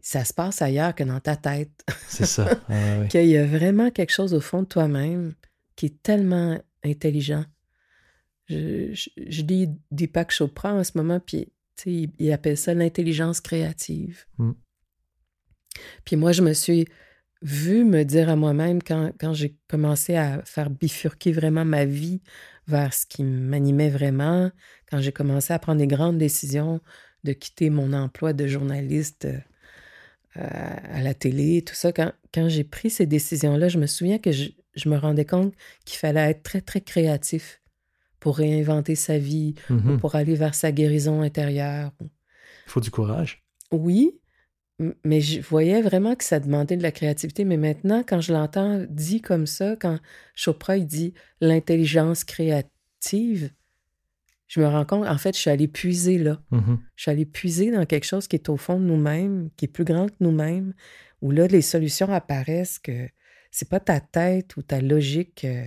ça 0.00 0.24
se 0.24 0.32
passe 0.32 0.62
ailleurs 0.62 0.94
que 0.94 1.02
dans 1.04 1.20
ta 1.20 1.34
tête. 1.36 1.70
C'est 2.08 2.26
ça. 2.26 2.48
Ah. 2.68 3.04
Qu'il 3.08 3.26
y 3.26 3.36
a 3.36 3.44
vraiment 3.44 3.90
quelque 3.90 4.12
chose 4.12 4.34
au 4.34 4.40
fond 4.40 4.62
de 4.62 4.68
toi-même 4.68 5.34
qui 5.74 5.86
est 5.86 6.02
tellement 6.02 6.58
intelligent. 6.86 7.44
Je, 8.48 8.92
je, 8.94 9.10
je 9.16 9.42
lis 9.42 9.68
Deepak 9.90 10.30
Chopra 10.30 10.72
en 10.72 10.84
ce 10.84 10.92
moment, 10.94 11.20
puis 11.20 11.52
il, 11.84 12.10
il 12.18 12.32
appelle 12.32 12.56
ça 12.56 12.74
l'intelligence 12.74 13.40
créative. 13.40 14.24
Mm. 14.38 14.52
Puis 16.04 16.16
moi, 16.16 16.32
je 16.32 16.42
me 16.42 16.52
suis 16.52 16.86
vue 17.42 17.84
me 17.84 18.04
dire 18.04 18.28
à 18.28 18.36
moi-même, 18.36 18.82
quand, 18.82 19.12
quand 19.20 19.34
j'ai 19.34 19.56
commencé 19.68 20.16
à 20.16 20.42
faire 20.44 20.70
bifurquer 20.70 21.32
vraiment 21.32 21.64
ma 21.64 21.84
vie 21.84 22.22
vers 22.66 22.94
ce 22.94 23.06
qui 23.06 23.22
m'animait 23.22 23.90
vraiment, 23.90 24.50
quand 24.90 25.00
j'ai 25.00 25.12
commencé 25.12 25.52
à 25.52 25.58
prendre 25.58 25.78
des 25.78 25.86
grandes 25.86 26.18
décisions 26.18 26.80
de 27.24 27.32
quitter 27.32 27.70
mon 27.70 27.92
emploi 27.92 28.32
de 28.32 28.46
journaliste 28.46 29.26
euh, 29.26 29.38
à 30.36 31.02
la 31.02 31.14
télé, 31.14 31.62
tout 31.62 31.74
ça, 31.74 31.92
quand, 31.92 32.12
quand 32.32 32.48
j'ai 32.48 32.64
pris 32.64 32.90
ces 32.90 33.06
décisions-là, 33.06 33.68
je 33.68 33.78
me 33.78 33.86
souviens 33.86 34.18
que 34.18 34.32
je, 34.32 34.50
je 34.76 34.88
me 34.88 34.96
rendais 34.96 35.24
compte 35.24 35.54
qu'il 35.84 35.98
fallait 35.98 36.30
être 36.30 36.42
très, 36.42 36.60
très 36.60 36.80
créatif 36.80 37.60
pour 38.20 38.36
réinventer 38.38 38.94
sa 38.94 39.18
vie, 39.18 39.54
Mhm. 39.70 39.98
pour 39.98 40.14
aller 40.14 40.34
vers 40.34 40.54
sa 40.54 40.72
guérison 40.72 41.22
intérieure. 41.22 41.92
Il 42.00 42.08
faut 42.70 42.80
du 42.80 42.90
courage. 42.90 43.44
Oui, 43.72 44.18
mais 45.04 45.20
je 45.20 45.40
voyais 45.40 45.80
vraiment 45.82 46.14
que 46.14 46.24
ça 46.24 46.38
demandait 46.40 46.76
de 46.76 46.82
la 46.82 46.92
créativité. 46.92 47.44
Mais 47.44 47.56
maintenant, 47.56 48.02
quand 48.06 48.20
je 48.20 48.32
l'entends 48.32 48.84
dit 48.88 49.20
comme 49.22 49.46
ça, 49.46 49.76
quand 49.76 49.98
Chopra 50.34 50.76
il 50.76 50.86
dit 50.86 51.14
l'intelligence 51.40 52.24
créative, 52.24 53.50
je 54.48 54.60
me 54.60 54.66
rends 54.66 54.84
compte, 54.84 55.06
en 55.06 55.18
fait, 55.18 55.34
je 55.34 55.40
suis 55.40 55.50
allée 55.50 55.66
puiser 55.68 56.18
là. 56.18 56.40
Mhm. 56.50 56.78
Je 56.94 57.02
suis 57.02 57.10
allée 57.10 57.26
puiser 57.26 57.70
dans 57.70 57.84
quelque 57.86 58.04
chose 58.04 58.28
qui 58.28 58.36
est 58.36 58.48
au 58.48 58.56
fond 58.56 58.78
de 58.78 58.84
nous-mêmes, 58.84 59.50
qui 59.56 59.64
est 59.64 59.68
plus 59.68 59.84
grand 59.84 60.08
que 60.08 60.14
nous-mêmes, 60.20 60.72
où 61.22 61.30
là, 61.30 61.46
les 61.46 61.62
solutions 61.62 62.12
apparaissent 62.12 62.78
que 62.78 63.08
c'est 63.56 63.68
pas 63.68 63.80
ta 63.80 64.00
tête 64.00 64.56
ou 64.56 64.62
ta 64.62 64.80
logique 64.80 65.44
euh, 65.44 65.64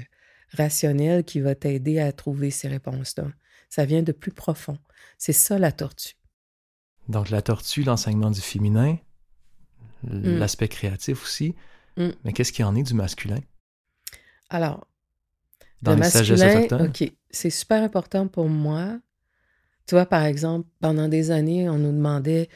rationnelle 0.54 1.24
qui 1.24 1.40
va 1.40 1.56
t'aider 1.56 2.00
à 2.00 2.12
trouver 2.12 2.52
ces 2.52 2.68
réponses-là. 2.68 3.26
Ça 3.70 3.86
vient 3.86 4.04
de 4.04 4.12
plus 4.12 4.32
profond. 4.32 4.78
C'est 5.18 5.34
ça 5.34 5.58
la 5.58 5.72
tortue. 5.72 6.16
Donc, 7.08 7.30
la 7.30 7.42
tortue, 7.42 7.84
l'enseignement 7.84 8.32
du 8.32 8.42
féminin, 8.42 8.98
Mm. 10.04 10.38
l'aspect 10.38 10.68
créatif 10.68 11.24
aussi. 11.24 11.56
Mm. 11.98 12.10
Mais 12.24 12.34
qu'est-ce 12.34 12.52
qu'il 12.52 12.64
y 12.64 12.68
en 12.68 12.76
est 12.76 12.84
du 12.84 12.94
masculin? 12.94 13.40
Alors, 14.50 14.88
dans 15.82 15.92
le 15.92 15.98
les 15.98 16.02
masculin? 16.02 16.86
OK, 16.86 17.12
c'est 17.30 17.50
super 17.50 17.84
important 17.84 18.28
pour 18.28 18.50
moi. 18.50 19.00
Tu 19.86 19.96
vois, 19.96 20.06
par 20.06 20.24
exemple, 20.24 20.68
pendant 20.80 21.08
des 21.08 21.32
années, 21.32 21.70
on 21.70 21.78
nous 21.78 21.92
demandait 21.92 22.50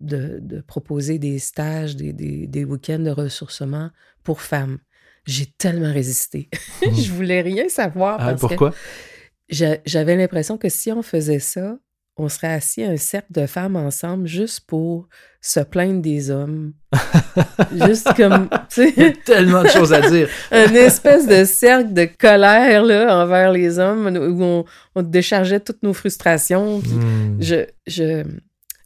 de, 0.00 0.38
de 0.40 0.60
proposer 0.60 1.18
des 1.18 1.38
stages, 1.38 1.96
des, 1.96 2.12
des, 2.12 2.46
des 2.46 2.64
week-ends 2.64 2.98
de 2.98 3.10
ressourcement 3.10 3.90
pour 4.24 4.40
femmes. 4.40 4.78
J'ai 5.26 5.46
tellement 5.46 5.92
résisté. 5.92 6.48
je 6.82 7.10
voulais 7.12 7.40
rien 7.42 7.68
savoir 7.68 8.16
Ah, 8.20 8.30
parce 8.30 8.40
pourquoi? 8.40 8.74
j'a- 9.48 9.78
j'avais 9.86 10.16
l'impression 10.16 10.56
que 10.58 10.68
si 10.68 10.90
on 10.92 11.02
faisait 11.02 11.38
ça, 11.40 11.78
on 12.16 12.28
serait 12.28 12.52
assis 12.52 12.82
à 12.82 12.90
un 12.90 12.96
cercle 12.98 13.32
de 13.32 13.46
femmes 13.46 13.76
ensemble 13.76 14.26
juste 14.26 14.60
pour 14.66 15.08
se 15.40 15.60
plaindre 15.60 16.02
des 16.02 16.30
hommes. 16.30 16.72
juste 17.86 18.12
comme, 18.14 18.48
tu 18.68 18.90
sais, 18.92 19.12
Tellement 19.24 19.62
de 19.62 19.68
choses 19.68 19.92
à 19.92 20.00
dire. 20.10 20.28
une 20.52 20.76
espèce 20.76 21.26
de 21.26 21.44
cercle 21.44 21.92
de 21.94 22.06
colère 22.18 22.82
là, 22.84 23.22
envers 23.22 23.52
les 23.52 23.78
hommes 23.78 24.06
où 24.16 24.42
on, 24.42 24.64
on 24.94 25.02
déchargeait 25.02 25.60
toutes 25.60 25.82
nos 25.82 25.94
frustrations. 25.94 26.80
Puis 26.80 26.90
Hmm. 26.90 27.36
je, 27.40 27.64
je, 27.86 28.24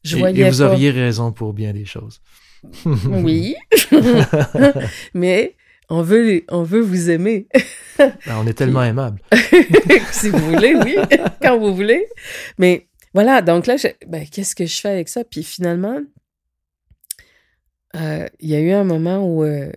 je 0.04 0.16
Et- 0.16 0.18
voyais 0.20 0.46
et, 0.46 0.50
vous 0.50 0.58
pas. 0.58 0.70
auriez 0.72 0.90
raison 0.90 1.32
pour 1.32 1.52
bien 1.52 1.72
des 1.72 1.84
choses. 1.84 2.20
Oui, 3.06 3.56
mais 5.14 5.54
on 5.90 6.00
veut, 6.02 6.44
on 6.48 6.62
veut 6.62 6.80
vous 6.80 7.10
aimer. 7.10 7.46
Ben, 7.98 8.12
on 8.42 8.46
est 8.46 8.54
tellement 8.54 8.82
aimable. 8.82 9.20
si 10.12 10.30
vous 10.30 10.38
voulez, 10.38 10.74
oui, 10.74 10.96
quand 11.42 11.58
vous 11.58 11.74
voulez. 11.74 12.06
Mais 12.58 12.88
voilà, 13.12 13.42
donc 13.42 13.66
là, 13.66 13.76
ben, 14.08 14.26
qu'est-ce 14.26 14.54
que 14.54 14.64
je 14.64 14.80
fais 14.80 14.88
avec 14.88 15.08
ça? 15.10 15.24
Puis 15.24 15.42
finalement, 15.42 16.00
euh, 17.96 18.26
il 18.40 18.48
y 18.48 18.54
a 18.54 18.60
eu 18.60 18.70
un 18.72 18.84
moment 18.84 19.18
où 19.26 19.44
euh, 19.44 19.70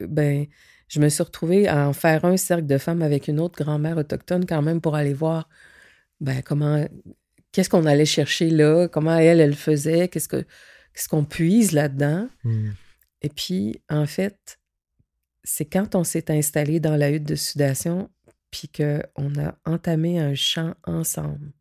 ben, 0.00 0.46
je 0.88 1.00
me 1.00 1.08
suis 1.08 1.22
retrouvée 1.22 1.68
à 1.68 1.88
en 1.88 1.92
faire 1.92 2.24
un 2.24 2.36
cercle 2.36 2.66
de 2.66 2.78
femmes 2.78 3.02
avec 3.02 3.28
une 3.28 3.40
autre 3.40 3.62
grand-mère 3.62 3.98
autochtone 3.98 4.46
quand 4.46 4.62
même 4.62 4.80
pour 4.80 4.94
aller 4.94 5.12
voir 5.12 5.48
ben, 6.20 6.40
comment, 6.42 6.84
qu'est-ce 7.52 7.68
qu'on 7.68 7.86
allait 7.86 8.04
chercher 8.04 8.50
là, 8.50 8.88
comment 8.88 9.16
elle, 9.16 9.40
elle 9.40 9.56
faisait, 9.56 10.08
qu'est-ce 10.08 10.28
que 10.28 10.44
qu'est-ce 10.92 11.08
qu'on 11.08 11.24
puise 11.24 11.72
là-dedans? 11.72 12.28
Hmm. 12.44 12.70
Et 13.22 13.28
puis, 13.28 13.80
en 13.88 14.06
fait, 14.06 14.58
c'est 15.44 15.64
quand 15.64 15.94
on 15.94 16.04
s'est 16.04 16.30
installé 16.30 16.80
dans 16.80 16.96
la 16.96 17.10
hutte 17.10 17.24
de 17.24 17.34
sudation, 17.34 18.10
puis 18.50 18.68
qu'on 18.68 19.38
a 19.38 19.58
entamé 19.64 20.18
un 20.18 20.34
chant 20.34 20.74
ensemble. 20.84 21.52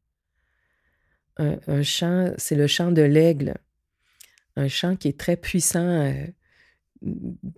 Un, 1.37 1.59
un 1.67 1.83
chant, 1.83 2.33
c'est 2.37 2.55
le 2.55 2.67
chant 2.67 2.91
de 2.91 3.01
l'aigle. 3.01 3.55
Un 4.55 4.67
chant 4.67 4.95
qui 4.95 5.07
est 5.09 5.19
très 5.19 5.37
puissant, 5.37 5.79
euh, 5.79 6.27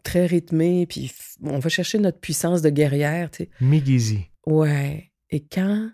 très 0.04 0.26
rythmé, 0.26 0.86
puis 0.86 1.12
on 1.44 1.60
va 1.60 1.70
chercher 1.70 1.98
notre 2.00 2.20
puissance 2.20 2.62
de 2.62 2.70
guerrière, 2.70 3.32
tu 3.32 3.44
sais. 3.44 3.50
Migizi. 3.62 4.26
Ouais. 4.46 5.12
Et 5.30 5.46
quand 5.46 5.92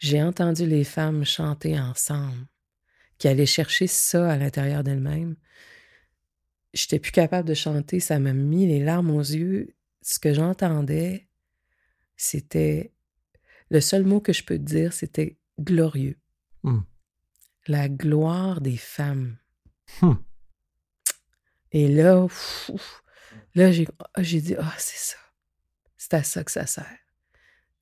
j'ai 0.00 0.22
entendu 0.22 0.66
les 0.66 0.82
femmes 0.82 1.24
chanter 1.24 1.78
ensemble, 1.78 2.46
qui 3.18 3.28
allaient 3.28 3.46
chercher 3.46 3.86
ça 3.86 4.32
à 4.32 4.36
l'intérieur 4.36 4.82
d'elles-mêmes, 4.82 5.36
j'étais 6.72 6.98
plus 6.98 7.12
capable 7.12 7.46
de 7.46 7.54
chanter. 7.54 8.00
Ça 8.00 8.18
m'a 8.18 8.32
mis 8.32 8.66
les 8.66 8.82
larmes 8.82 9.10
aux 9.10 9.20
yeux. 9.20 9.76
Ce 10.02 10.18
que 10.18 10.34
j'entendais, 10.34 11.28
c'était. 12.16 12.92
Le 13.68 13.80
seul 13.80 14.04
mot 14.04 14.20
que 14.20 14.32
je 14.32 14.42
peux 14.42 14.56
te 14.56 14.64
dire, 14.64 14.92
c'était 14.92 15.38
glorieux. 15.60 16.18
Hmm. 16.64 16.80
La 17.68 17.88
gloire 17.88 18.60
des 18.60 18.78
femmes. 18.78 19.36
Hmm. 20.00 20.14
Et 21.72 21.88
là, 21.88 22.26
là, 23.54 23.70
j'ai 23.70 23.86
ah, 24.14 24.22
j'ai 24.22 24.40
dit, 24.40 24.56
ah, 24.58 24.74
c'est 24.78 25.12
ça. 25.12 25.18
C'est 25.98 26.14
à 26.14 26.22
ça 26.22 26.42
que 26.42 26.50
ça 26.50 26.66
sert. 26.66 26.98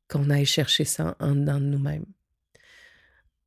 Qu'on 0.08 0.30
aille 0.30 0.46
chercher 0.46 0.84
ça 0.84 1.16
en 1.20 1.34
dedans 1.34 1.60
de 1.60 1.66
nous-mêmes. 1.66 2.06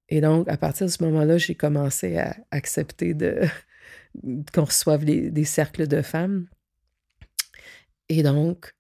Et 0.10 0.22
donc, 0.22 0.48
à 0.50 0.58
partir 0.58 0.86
de 0.86 0.92
ce 0.92 1.04
moment-là, 1.04 1.38
j'ai 1.38 1.56
commencé 1.56 2.18
à 2.18 2.36
accepter 2.52 3.14
de 3.14 3.42
qu'on 4.54 4.66
reçoive 4.66 5.06
des 5.06 5.46
cercles 5.46 5.88
de 5.88 6.02
femmes. 6.02 6.48
Et 8.10 8.24
donc, 8.24 8.76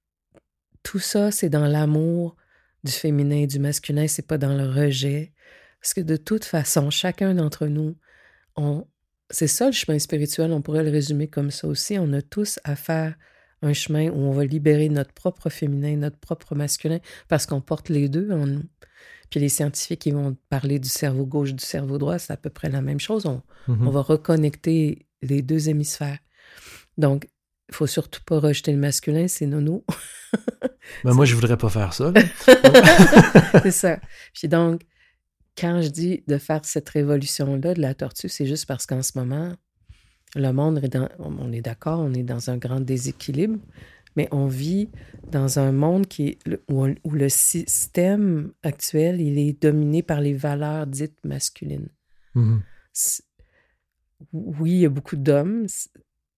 tout 0.83 0.99
ça, 0.99 1.31
c'est 1.31 1.49
dans 1.49 1.67
l'amour 1.67 2.35
du 2.83 2.91
féminin 2.91 3.37
et 3.37 3.47
du 3.47 3.59
masculin, 3.59 4.07
c'est 4.07 4.27
pas 4.27 4.37
dans 4.37 4.55
le 4.55 4.67
rejet. 4.67 5.33
Parce 5.81 5.93
que 5.93 6.01
de 6.01 6.17
toute 6.17 6.45
façon, 6.45 6.89
chacun 6.89 7.33
d'entre 7.33 7.67
nous, 7.67 7.97
on, 8.55 8.85
c'est 9.29 9.47
ça 9.47 9.67
le 9.67 9.71
chemin 9.71 9.97
spirituel, 9.99 10.51
on 10.51 10.61
pourrait 10.61 10.83
le 10.83 10.91
résumer 10.91 11.27
comme 11.27 11.51
ça 11.51 11.67
aussi. 11.67 11.97
On 11.97 12.11
a 12.13 12.21
tous 12.21 12.59
à 12.63 12.75
faire 12.75 13.15
un 13.61 13.73
chemin 13.73 14.09
où 14.09 14.17
on 14.17 14.31
va 14.31 14.45
libérer 14.45 14.89
notre 14.89 15.13
propre 15.13 15.49
féminin, 15.49 15.95
notre 15.97 16.17
propre 16.17 16.55
masculin, 16.55 16.99
parce 17.27 17.45
qu'on 17.45 17.61
porte 17.61 17.89
les 17.89 18.09
deux 18.09 18.31
en 18.31 18.45
nous. 18.47 18.63
Puis 19.29 19.39
les 19.39 19.49
scientifiques, 19.49 20.05
ils 20.05 20.13
vont 20.13 20.35
parler 20.49 20.77
du 20.79 20.89
cerveau 20.89 21.25
gauche, 21.25 21.53
du 21.53 21.63
cerveau 21.63 21.97
droit, 21.97 22.19
c'est 22.19 22.33
à 22.33 22.37
peu 22.37 22.49
près 22.49 22.69
la 22.69 22.81
même 22.81 22.99
chose. 22.99 23.25
On, 23.25 23.41
Mhm. 23.67 23.87
on 23.87 23.91
va 23.91 24.01
reconnecter 24.01 25.07
les 25.21 25.41
deux 25.41 25.69
hémisphères. 25.69 26.17
Donc, 26.97 27.27
il 27.69 27.75
faut 27.75 27.87
surtout 27.87 28.19
pas 28.25 28.39
rejeter 28.39 28.71
le 28.73 28.77
masculin, 28.79 29.27
c'est 29.29 29.45
nono. 29.45 29.85
Ben, 31.05 31.13
moi, 31.13 31.23
je 31.25 31.35
voudrais 31.35 31.55
pas 31.57 31.69
faire 31.69 31.93
ça. 31.93 32.11
c'est 33.63 33.71
ça. 33.71 33.99
Puis 34.33 34.47
donc, 34.47 34.81
quand 35.57 35.81
je 35.81 35.87
dis 35.89 36.23
de 36.27 36.37
faire 36.37 36.61
cette 36.63 36.89
révolution-là 36.89 37.73
de 37.73 37.81
la 37.81 37.93
tortue, 37.93 38.29
c'est 38.29 38.45
juste 38.45 38.65
parce 38.65 38.85
qu'en 38.85 39.01
ce 39.03 39.11
moment, 39.17 39.53
le 40.35 40.51
monde 40.51 40.83
est 40.83 40.89
dans, 40.89 41.09
on 41.19 41.51
est 41.51 41.61
d'accord, 41.61 41.99
on 41.99 42.13
est 42.13 42.23
dans 42.23 42.49
un 42.49 42.57
grand 42.57 42.79
déséquilibre, 42.79 43.59
mais 44.15 44.27
on 44.31 44.47
vit 44.47 44.89
dans 45.31 45.59
un 45.59 45.71
monde 45.71 46.07
qui 46.07 46.37
où, 46.69 46.85
on- 46.85 46.95
où 47.03 47.11
le 47.11 47.29
système 47.29 48.51
actuel, 48.63 49.21
il 49.21 49.37
est 49.37 49.61
dominé 49.61 50.03
par 50.03 50.19
les 50.21 50.33
valeurs 50.33 50.87
dites 50.87 51.17
masculines. 51.23 51.89
Mhm. 52.35 52.61
C'est- 52.93 53.23
Oui, 54.33 54.71
il 54.71 54.79
y 54.81 54.85
a 54.85 54.89
beaucoup 54.89 55.15
d'hommes, 55.15 55.67
c'est- 55.67 55.89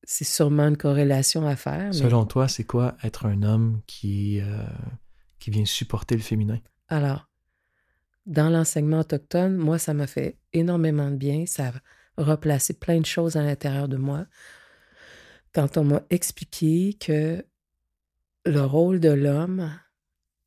c'est 0.04 0.24
sûrement 0.24 0.68
une 0.68 0.78
corrélation 0.78 1.46
à 1.48 1.56
faire. 1.56 1.88
mais- 1.88 1.94
Selon 1.94 2.26
toi, 2.26 2.48
c'est 2.48 2.64
quoi 2.64 2.96
être 3.04 3.26
un 3.26 3.44
homme 3.44 3.82
qui, 3.88 4.40
euh, 4.42 4.66
qui 5.40 5.50
vient 5.52 5.66
supporter 5.66 6.16
le 6.16 6.22
féminin? 6.22 6.60
Alors, 6.88 7.30
dans 8.26 8.50
l'enseignement 8.50 9.00
autochtone, 9.00 9.58
moi, 9.58 9.78
ça 9.80 9.94
m'a 9.94 10.08
fait 10.08 10.38
énormément 10.54 11.12
de 11.12 11.16
bien. 11.18 11.46
Ça 11.46 11.74
a 12.17 12.24
replacé 12.24 12.74
plein 12.74 13.00
de 13.00 13.05
choses 13.05 13.36
à 13.36 13.43
l'intérieur 13.43 13.88
de 13.88 13.98
moi. 13.98 14.25
Quand 15.53 15.77
on 15.77 15.84
m'a 15.84 16.03
expliqué 16.10 16.96
que 17.00 17.46
le 18.46 18.62
rôle 18.62 19.00
de 19.00 19.10
l'homme, 19.12 19.72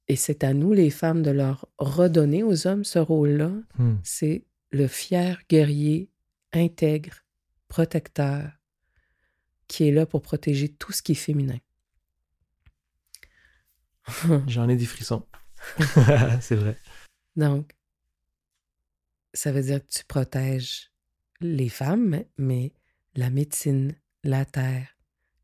et 0.08 0.16
c'est 0.16 0.44
à 0.44 0.52
nous, 0.52 0.72
les 0.72 0.90
femmes, 0.90 1.22
de 1.22 1.30
leur 1.30 1.68
redonner 1.78 2.42
aux 2.42 2.66
hommes 2.66 2.84
ce 2.84 2.98
rôle-là, 2.98 3.52
Hmm. 3.78 3.96
c'est 4.04 4.44
le 4.70 4.86
fier 4.88 5.40
guerrier, 5.48 6.10
intègre, 6.52 7.24
protecteur, 7.68 8.50
qui 9.68 9.88
est 9.88 9.92
là 9.92 10.06
pour 10.06 10.22
protéger 10.22 10.68
tout 10.68 10.92
ce 10.92 11.02
qui 11.02 11.12
est 11.12 11.16
féminin. 11.16 11.58
J'en 14.46 14.68
ai 14.68 14.76
des 14.76 14.86
frissons. 14.86 15.26
c'est 16.40 16.54
vrai. 16.56 16.76
Donc, 17.34 17.72
ça 19.34 19.52
veut 19.52 19.62
dire 19.62 19.84
que 19.84 19.90
tu 19.90 20.04
protèges 20.04 20.92
les 21.40 21.68
femmes, 21.68 22.22
mais 22.38 22.72
la 23.14 23.30
médecine, 23.30 23.94
la 24.24 24.44
terre, 24.44 24.88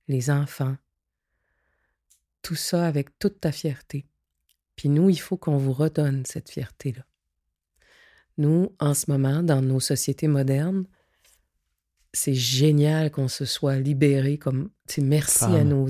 les 0.09 0.31
enfants, 0.31 0.77
tout 2.43 2.55
ça 2.55 2.87
avec 2.87 3.19
toute 3.19 3.41
ta 3.41 3.53
fierté. 3.53 4.07
Puis 4.77 4.89
nous, 4.89 5.11
il 5.11 5.21
faut 5.21 5.37
qu'on 5.37 5.59
vous 5.59 5.73
redonne 5.73 6.25
cette 6.27 6.51
fierté-là. 6.51 7.05
Nous, 8.39 8.75
en 8.81 8.95
ce 8.95 9.11
moment, 9.11 9.43
dans 9.43 9.63
nos 9.63 9.81
sociétés 9.81 10.29
modernes, 10.29 10.87
c'est 12.13 12.35
génial 12.35 13.11
qu'on 13.11 13.29
se 13.29 13.45
soit 13.45 13.77
libérés 13.77 14.39
comme, 14.39 14.71
merci 14.99 15.45
à 15.45 15.65
nos 15.65 15.89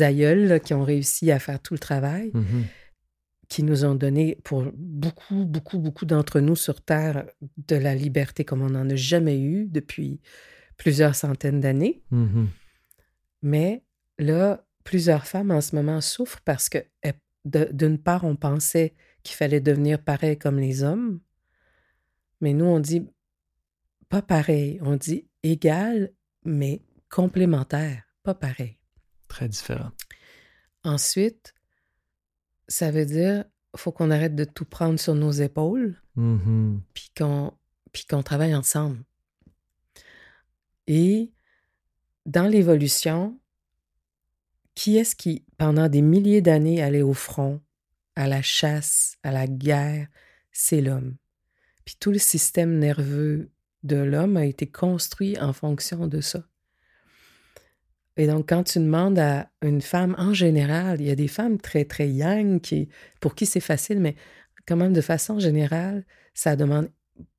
aïeuls 0.00 0.46
là, 0.46 0.60
qui 0.60 0.74
ont 0.74 0.84
réussi 0.84 1.30
à 1.30 1.38
faire 1.38 1.60
tout 1.60 1.74
le 1.74 1.80
travail 1.80 2.30
Mhm. 2.34 2.64
Qui 3.48 3.62
nous 3.62 3.84
ont 3.84 3.94
donné 3.94 4.38
pour 4.44 4.64
beaucoup, 4.74 5.44
beaucoup, 5.44 5.78
beaucoup 5.78 6.06
d'entre 6.06 6.40
nous 6.40 6.56
sur 6.56 6.80
Terre 6.80 7.26
de 7.68 7.76
la 7.76 7.94
liberté 7.94 8.44
comme 8.44 8.62
on 8.62 8.70
n'en 8.70 8.88
a 8.88 8.96
jamais 8.96 9.40
eu 9.40 9.66
depuis 9.66 10.20
plusieurs 10.76 11.14
centaines 11.14 11.60
d'années. 11.60 12.02
Mhm. 12.10 12.48
Mais 13.42 13.84
là, 14.18 14.64
plusieurs 14.84 15.26
femmes 15.26 15.50
en 15.50 15.60
ce 15.60 15.74
moment 15.74 16.00
souffrent 16.00 16.40
parce 16.44 16.68
que, 16.68 16.78
eh, 17.04 17.12
d'une 17.44 17.98
part, 17.98 18.24
on 18.24 18.36
pensait 18.36 18.94
qu'il 19.22 19.36
fallait 19.36 19.60
devenir 19.60 20.02
pareil 20.02 20.38
comme 20.38 20.58
les 20.58 20.82
hommes, 20.82 21.20
mais 22.40 22.52
nous, 22.52 22.64
on 22.64 22.80
dit 22.80 23.06
pas 24.08 24.22
pareil, 24.22 24.78
on 24.82 24.96
dit 24.96 25.26
égal, 25.42 26.12
mais 26.44 26.82
complémentaire, 27.08 28.02
pas 28.22 28.34
pareil. 28.34 28.78
Très 29.28 29.48
différent. 29.48 29.90
Ensuite, 30.84 31.54
ça 32.72 32.90
veut 32.90 33.04
dire 33.04 33.44
faut 33.76 33.92
qu'on 33.92 34.10
arrête 34.10 34.34
de 34.34 34.44
tout 34.44 34.64
prendre 34.64 34.98
sur 34.98 35.14
nos 35.14 35.30
épaules, 35.30 36.00
puis 36.94 37.10
qu'on 37.16 37.52
puis 37.92 38.06
qu'on 38.06 38.22
travaille 38.22 38.54
ensemble. 38.54 39.02
Et 40.86 41.32
dans 42.24 42.46
l'évolution, 42.46 43.38
qui 44.74 44.96
est-ce 44.96 45.14
qui, 45.14 45.44
pendant 45.58 45.88
des 45.88 46.00
milliers 46.00 46.40
d'années, 46.40 46.82
allait 46.82 47.02
au 47.02 47.12
front, 47.12 47.60
à 48.16 48.26
la 48.26 48.40
chasse, 48.40 49.18
à 49.22 49.30
la 49.30 49.46
guerre? 49.46 50.08
C'est 50.50 50.80
l'homme. 50.80 51.16
Puis 51.84 51.96
tout 52.00 52.10
le 52.10 52.18
système 52.18 52.78
nerveux 52.78 53.50
de 53.82 53.96
l'homme 53.96 54.38
a 54.38 54.46
été 54.46 54.66
construit 54.66 55.38
en 55.38 55.52
fonction 55.52 56.06
de 56.06 56.22
ça. 56.22 56.42
Et 58.16 58.26
donc, 58.26 58.48
quand 58.48 58.62
tu 58.64 58.78
demandes 58.78 59.18
à 59.18 59.50
une 59.62 59.80
femme, 59.80 60.14
en 60.18 60.34
général, 60.34 61.00
il 61.00 61.06
y 61.06 61.10
a 61.10 61.14
des 61.14 61.28
femmes 61.28 61.58
très, 61.58 61.84
très 61.84 62.08
yang 62.10 62.60
qui, 62.60 62.88
pour 63.20 63.34
qui 63.34 63.46
c'est 63.46 63.60
facile, 63.60 64.00
mais 64.00 64.16
quand 64.66 64.76
même, 64.76 64.92
de 64.92 65.00
façon 65.00 65.38
générale, 65.38 66.04
ça 66.34 66.54
demande 66.56 66.90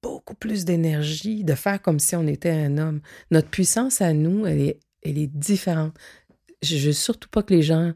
beaucoup 0.02 0.36
plus 0.36 0.66
d'énergie 0.66 1.44
de 1.44 1.54
faire 1.56 1.82
comme 1.82 2.00
si 2.00 2.16
on 2.16 2.28
était 2.28 2.52
un 2.52 2.78
homme. 2.78 3.02
Notre 3.32 3.50
puissance 3.50 4.02
à 4.02 4.14
nous, 4.14 4.46
elle 4.46 4.62
est, 4.62 4.80
elle 5.04 5.18
est 5.18 5.28
différente. 5.28 5.96
Je 6.62 6.78
veux 6.88 6.94
surtout 6.94 7.30
pas 7.30 7.44
que 7.44 7.54
les 7.54 7.62
gens 7.62 7.94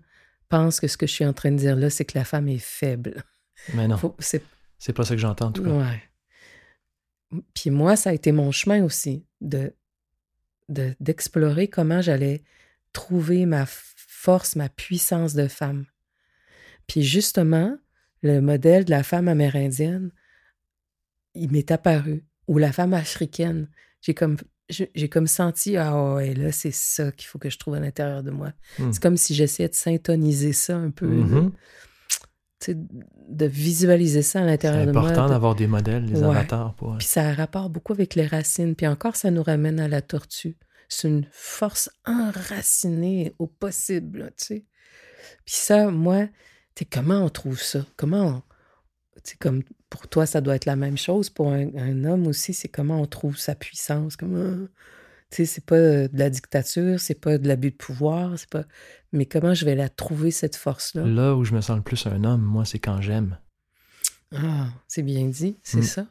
pensent 0.49 0.79
que 0.79 0.87
ce 0.87 0.97
que 0.97 1.07
je 1.07 1.13
suis 1.13 1.25
en 1.25 1.33
train 1.33 1.51
de 1.51 1.57
dire 1.57 1.75
là, 1.75 1.89
c'est 1.89 2.05
que 2.05 2.17
la 2.17 2.25
femme 2.25 2.47
est 2.47 2.57
faible. 2.57 3.23
Mais 3.73 3.87
non, 3.87 3.97
c'est 4.19 4.93
pas 4.93 5.03
ça 5.03 5.15
que 5.15 5.21
j'entends 5.21 5.47
en 5.47 5.51
tout 5.51 5.63
cas. 5.63 5.69
Ouais. 5.71 7.41
Puis 7.53 7.69
moi, 7.71 7.95
ça 7.95 8.11
a 8.11 8.13
été 8.13 8.31
mon 8.31 8.51
chemin 8.51 8.83
aussi, 8.83 9.25
de 9.41 9.73
de- 10.69 10.95
d'explorer 10.99 11.69
comment 11.69 12.01
j'allais 12.01 12.43
trouver 12.93 13.45
ma 13.45 13.65
force, 13.67 14.55
ma 14.55 14.69
puissance 14.69 15.33
de 15.33 15.47
femme. 15.47 15.85
Puis 16.87 17.03
justement, 17.03 17.77
le 18.23 18.39
modèle 18.41 18.85
de 18.85 18.91
la 18.91 19.03
femme 19.03 19.27
amérindienne, 19.27 20.11
il 21.35 21.51
m'est 21.51 21.71
apparu, 21.71 22.25
ou 22.47 22.57
la 22.57 22.71
femme 22.71 22.93
africaine. 22.93 23.69
J'ai 24.01 24.13
comme, 24.13 24.37
j'ai 24.69 25.09
comme 25.09 25.27
senti, 25.27 25.77
ah 25.77 26.15
ouais, 26.15 26.33
là, 26.33 26.51
c'est 26.51 26.73
ça 26.73 27.11
qu'il 27.11 27.27
faut 27.27 27.39
que 27.39 27.49
je 27.49 27.57
trouve 27.57 27.75
à 27.75 27.79
l'intérieur 27.79 28.23
de 28.23 28.31
moi. 28.31 28.53
Hmm. 28.79 28.91
C'est 28.91 29.01
comme 29.01 29.17
si 29.17 29.33
j'essayais 29.35 29.69
de 29.69 29.75
syntoniser 29.75 30.53
ça 30.53 30.77
un 30.77 30.89
peu. 30.91 31.07
Mhm. 31.07 31.51
Sais, 32.59 32.75
de 32.75 33.45
visualiser 33.45 34.23
ça 34.23 34.39
à 34.39 34.41
C'est 34.41 34.47
l'intérieur 34.47 34.87
de 34.87 34.91
moi. 34.91 35.03
important 35.03 35.25
de- 35.25 35.29
d'avoir 35.29 35.53
des 35.55 35.67
modèles, 35.67 36.05
des 36.07 36.19
Ouais. 36.19 36.35
avatars 36.35 36.73
pour. 36.73 36.93
euh, 36.93 36.97
puis 36.97 37.05
ça 37.07 37.29
a 37.29 37.33
rapport 37.33 37.69
beaucoup 37.69 37.93
avec 37.93 38.15
les 38.15 38.25
racines. 38.25 38.75
Puis 38.75 38.87
encore, 38.87 39.15
ça 39.15 39.29
nous 39.29 39.43
ramène 39.43 39.79
à 39.79 39.87
la 39.87 40.01
tortue. 40.01 40.57
C'est 40.89 41.07
une 41.07 41.27
force 41.31 41.89
enracinée 42.05 43.35
au 43.39 43.47
possible, 43.47 44.31
tu 44.37 44.45
sais. 44.45 44.65
Puis 45.45 45.55
ça, 45.55 45.89
moi, 45.91 46.27
tu 46.75 46.85
comment 46.85 47.23
on 47.23 47.29
trouve 47.29 47.61
ça? 47.61 47.85
Comment 47.97 48.25
on... 48.25 48.41
Tu 49.23 49.31
sais, 49.31 49.37
comme 49.37 49.63
pour 49.89 50.07
toi, 50.07 50.25
ça 50.25 50.41
doit 50.41 50.55
être 50.55 50.65
la 50.65 50.75
même 50.75 50.97
chose. 50.97 51.29
Pour 51.29 51.51
un, 51.51 51.75
un 51.75 52.03
homme 52.05 52.27
aussi, 52.27 52.53
c'est 52.53 52.67
comment 52.69 53.01
on 53.01 53.05
trouve 53.07 53.37
sa 53.37 53.55
puissance? 53.55 54.15
Comment... 54.15 54.67
Tu 55.29 55.37
sais, 55.37 55.45
c'est 55.45 55.65
pas 55.65 55.77
de 56.07 56.17
la 56.17 56.29
dictature, 56.29 57.01
c'est 57.01 57.19
pas 57.19 57.37
de 57.37 57.47
l'abus 57.47 57.71
de 57.71 57.75
pouvoir, 57.75 58.39
c'est 58.39 58.49
pas... 58.49 58.63
Mais 59.11 59.25
comment 59.25 59.53
je 59.53 59.65
vais 59.65 59.75
la 59.75 59.89
trouver, 59.89 60.31
cette 60.31 60.55
force-là? 60.55 61.03
Là 61.05 61.35
où 61.35 61.43
je 61.43 61.53
me 61.53 61.59
sens 61.59 61.75
le 61.75 61.83
plus 61.83 62.05
un 62.07 62.23
homme, 62.23 62.43
moi, 62.43 62.63
c'est 62.63 62.79
quand 62.79 63.01
j'aime. 63.01 63.37
Ah, 64.33 64.69
c'est 64.87 65.03
bien 65.03 65.25
dit, 65.27 65.57
c'est 65.63 65.79
Mm. 65.79 65.83
ça. 65.83 66.07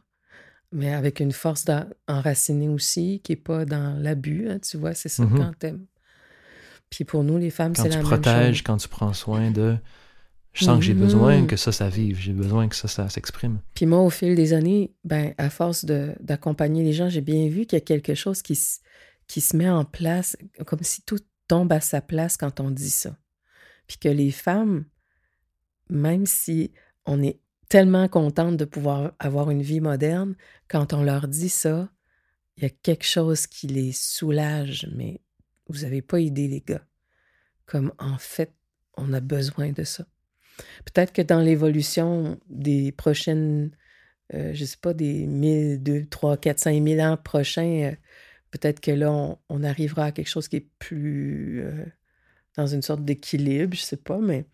Mais 0.72 0.92
avec 0.92 1.20
une 1.20 1.32
force 1.32 1.64
enracinée 2.08 2.68
aussi, 2.68 3.20
qui 3.22 3.32
n'est 3.32 3.36
pas 3.36 3.64
dans 3.64 3.94
l'abus, 4.00 4.48
hein, 4.48 4.58
tu 4.58 4.76
vois, 4.76 4.94
c'est 4.94 5.08
ça 5.08 5.24
Mhm. 5.24 5.36
quand 5.38 5.52
t'aimes. 5.58 5.86
Puis 6.90 7.04
pour 7.04 7.24
nous, 7.24 7.38
les 7.38 7.50
femmes, 7.50 7.72
Quand 7.74 7.82
c'est 7.82 7.88
tu 7.90 7.96
la 7.96 8.02
protèges, 8.02 8.34
même 8.36 8.54
chose. 8.54 8.62
quand 8.62 8.76
tu 8.76 8.88
prends 8.88 9.12
soin 9.12 9.50
de. 9.50 9.76
Je 10.52 10.64
sens 10.64 10.78
que 10.78 10.84
j'ai 10.84 10.94
besoin 10.94 11.42
Mhm. 11.42 11.46
que 11.48 11.56
ça, 11.56 11.70
ça 11.70 11.88
vive. 11.90 12.18
J'ai 12.18 12.32
besoin 12.32 12.68
que 12.68 12.76
ça, 12.76 12.88
ça 12.88 13.08
s'exprime. 13.10 13.58
Puis 13.74 13.84
moi, 13.84 14.00
au 14.00 14.08
fil 14.10 14.34
des 14.34 14.54
années, 14.54 14.94
ben, 15.04 15.34
à 15.36 15.50
force 15.50 15.84
d'accompagner 15.84 16.82
les 16.82 16.92
gens, 16.94 17.08
j'ai 17.10 17.20
bien 17.20 17.48
vu 17.48 17.66
qu'il 17.66 17.76
y 17.76 17.82
a 17.82 17.84
quelque 17.84 18.14
chose 18.14 18.40
qui, 18.40 18.54
s- 18.54 18.80
qui 19.26 19.40
se 19.42 19.54
met 19.56 19.68
en 19.68 19.84
place, 19.84 20.36
comme 20.66 20.82
si 20.82 21.02
tout 21.02 21.18
tombe 21.46 21.72
à 21.72 21.80
sa 21.80 22.00
place 22.00 22.36
quand 22.38 22.58
on 22.60 22.70
dit 22.70 22.88
ça. 22.90 23.16
Puis 23.86 23.98
que 23.98 24.08
les 24.08 24.30
femmes, 24.30 24.86
même 25.90 26.24
si 26.26 26.72
on 27.04 27.22
est 27.22 27.38
tellement 27.68 28.08
contente 28.08 28.56
de 28.56 28.64
pouvoir 28.64 29.12
avoir 29.18 29.50
une 29.50 29.62
vie 29.62 29.80
moderne, 29.80 30.36
quand 30.68 30.92
on 30.92 31.02
leur 31.02 31.28
dit 31.28 31.48
ça, 31.48 31.88
il 32.56 32.62
y 32.62 32.66
a 32.66 32.70
quelque 32.70 33.04
chose 33.04 33.46
qui 33.46 33.66
les 33.66 33.92
soulage, 33.92 34.88
mais 34.94 35.20
vous 35.68 35.80
n'avez 35.80 36.02
pas 36.02 36.20
idée, 36.20 36.48
les 36.48 36.60
gars. 36.60 36.86
Comme 37.66 37.92
en 37.98 38.18
fait, 38.18 38.52
on 38.96 39.12
a 39.12 39.20
besoin 39.20 39.72
de 39.72 39.84
ça. 39.84 40.06
Peut-être 40.84 41.12
que 41.12 41.22
dans 41.22 41.40
l'évolution 41.40 42.40
des 42.48 42.92
prochaines, 42.92 43.70
euh, 44.34 44.54
je 44.54 44.64
sais 44.64 44.78
pas, 44.80 44.94
des 44.94 45.26
1000, 45.26 45.82
2, 45.82 46.06
3, 46.06 46.36
4, 46.38 46.58
5 46.58 46.82
000 46.82 47.00
ans 47.00 47.16
prochains, 47.16 47.90
euh, 47.92 47.96
peut-être 48.50 48.80
que 48.80 48.90
là, 48.90 49.36
on, 49.48 49.62
arrivera 49.62 50.06
à 50.06 50.12
quelque 50.12 50.28
chose 50.28 50.48
qui 50.48 50.56
est 50.56 50.68
plus 50.78 51.60
euh, 51.62 51.84
dans 52.56 52.66
une 52.66 52.82
sorte 52.82 53.04
d'équilibre, 53.04 53.76
je 53.76 53.82
sais 53.82 53.96
pas, 53.98 54.18
mais 54.18 54.46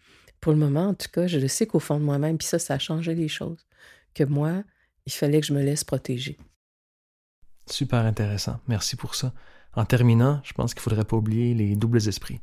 pour 0.43 0.53
le 0.53 0.59
moment, 0.59 0.89
en 0.89 0.95
tout 0.95 1.09
cas, 1.11 1.29
je 1.29 1.39
le 1.39 1.47
sais 1.47 1.67
qu'au 1.67 1.79
fond 1.79 1.99
de 2.01 2.05
moi-même, 2.05 2.37
puis 2.37 2.49
ça, 2.49 2.59
ça 2.59 2.75
a 2.75 2.79
changé 2.79 3.15
les 3.15 3.29
choses. 3.29 3.65
Que 4.13 4.25
moi, 4.25 4.65
il 5.07 5.13
fallait 5.13 5.41
que 5.41 5.47
je 5.47 5.55
me 5.55 5.63
laisse 5.63 5.85
protéger. 5.85 6.37
Super 7.71 8.05
intéressant. 8.05 8.61
Merci 8.67 8.97
pour 8.97 9.15
ça. 9.15 9.33
En 9.75 9.85
terminant, 9.85 10.41
je 10.43 10.53
pense 10.53 10.75
qu'il 10.75 10.81
ne 10.81 10.83
faudrait 10.83 11.05
pas 11.05 11.17
oublier 11.17 11.55
les 11.55 11.77
doubles 11.77 12.09
esprits. 12.09 12.41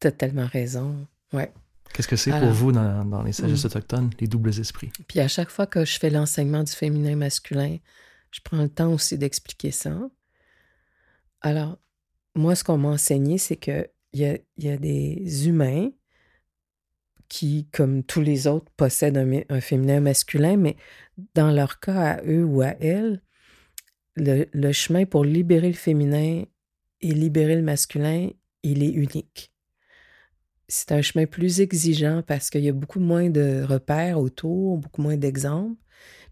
Tu 0.00 0.06
as 0.06 0.12
tellement 0.12 0.46
raison. 0.46 1.08
Ouais. 1.32 1.50
Qu'est-ce 1.94 2.08
que 2.08 2.16
c'est 2.16 2.30
pour 2.30 2.50
vous 2.50 2.72
dans, 2.72 3.22
les 3.24 3.32
sagesses 3.32 3.64
hmm. 3.64 3.68
autochtones, 3.68 4.10
les 4.20 4.26
doubles 4.26 4.60
esprits? 4.60 4.92
Puis 5.08 5.20
à 5.20 5.28
chaque 5.28 5.50
fois 5.50 5.66
que 5.66 5.86
je 5.86 5.98
fais 5.98 6.10
l'enseignement 6.10 6.62
du 6.62 6.72
féminin 6.72 7.16
masculin, 7.16 7.78
je 8.32 8.40
prends 8.44 8.60
le 8.60 8.68
temps 8.68 8.92
aussi 8.92 9.16
d'expliquer 9.16 9.70
ça. 9.70 9.98
Alors, 11.40 11.78
moi, 12.34 12.54
ce 12.54 12.64
qu'on 12.64 12.76
m'a 12.76 12.88
enseigné, 12.88 13.38
c'est 13.38 13.56
qu'il 13.56 13.88
y 14.12 14.26
a, 14.26 14.36
y 14.58 14.68
a 14.68 14.76
des 14.76 15.48
humains 15.48 15.88
qui, 17.34 17.66
comme 17.72 18.04
tous 18.04 18.20
les 18.20 18.46
autres, 18.46 18.70
possèdent 18.76 19.44
un, 19.48 19.60
féminin 19.60 19.98
masculin, 19.98 20.56
mais 20.56 20.76
dans 21.34 21.50
leur 21.50 21.80
cas, 21.80 22.12
à 22.12 22.22
eux 22.22 22.44
ou 22.44 22.62
à 22.62 22.76
elles, 22.80 23.22
le, 24.14 24.70
chemin 24.70 25.04
pour 25.04 25.24
libérer 25.24 25.66
le 25.66 25.74
féminin 25.74 26.44
et 27.00 27.10
libérer 27.10 27.56
le 27.56 27.62
masculin, 27.62 28.30
il 28.62 28.84
est 28.84 28.92
unique. 28.92 29.52
C'est 30.68 30.92
un 30.92 31.02
chemin 31.02 31.26
plus 31.26 31.60
exigeant 31.60 32.22
parce 32.24 32.50
qu'il 32.50 32.62
y 32.62 32.68
a 32.68 32.72
beaucoup 32.72 33.00
moins 33.00 33.30
de 33.30 33.64
repères 33.64 34.20
autour, 34.20 34.78
beaucoup 34.78 35.02
moins 35.02 35.16
d'exemples. 35.16 35.82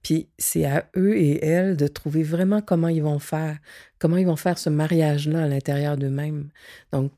Puis 0.05 0.29
c'est 0.39 0.67
à 0.67 0.89
eux 0.97 1.17
et 1.17 1.45
elles 1.45 1.77
de 1.77 1.89
trouver 1.89 2.23
vraiment 2.23 2.63
comment 2.63 2.87
ils 2.87 3.03
vont 3.03 3.19
faire, 3.19 3.59
comment 3.99 4.19
ils 4.19 4.27
vont 4.27 4.37
faire 4.37 4.57
ce 4.57 4.71
mariage-là 4.71 5.43
à 5.43 5.49
l'intérieur 5.49 5.97
d'eux-mêmes. 5.97 6.51
Donc, 6.93 7.11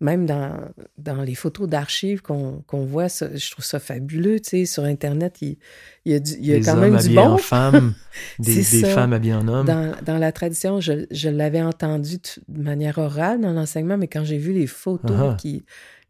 même 0.00 0.24
dans, 0.24 0.56
dans 0.96 1.22
les 1.22 1.34
photos 1.34 1.68
d'archives 1.68 2.22
qu'on 2.22 2.62
voit, 2.72 3.08
je 3.08 3.50
trouve 3.50 3.64
ça 3.64 3.78
fabuleux. 3.78 4.40
Tu 4.40 4.50
sais, 4.50 4.64
sur 4.64 4.84
Internet, 4.84 5.36
il, 5.42 5.58
il 6.06 6.12
y 6.12 6.14
a, 6.14 6.18
il 6.18 6.46
y 6.46 6.54
a 6.54 6.60
quand 6.60 6.76
même 6.76 6.96
du 6.96 7.10
bon. 7.10 7.32
en 7.32 7.36
femmes, 7.36 7.94
des, 8.38 8.56
des 8.56 8.84
femmes 8.84 9.12
habillées 9.12 9.34
en 9.34 9.46
hommes. 9.46 9.66
Dans, 9.66 9.94
dans 10.04 10.16
la 10.16 10.32
tradition, 10.32 10.80
je, 10.80 11.06
je 11.10 11.28
l'avais 11.28 11.60
entendu 11.60 12.16
de 12.48 12.62
manière 12.62 12.96
orale 12.96 13.40
dans 13.42 13.52
l'enseignement, 13.52 13.98
mais 13.98 14.08
quand 14.08 14.24
j'ai 14.24 14.38
vu 14.38 14.52
les 14.54 14.66
photos 14.66 15.16
ah 15.18 15.30
ah. 15.32 15.36
qui, 15.38 15.64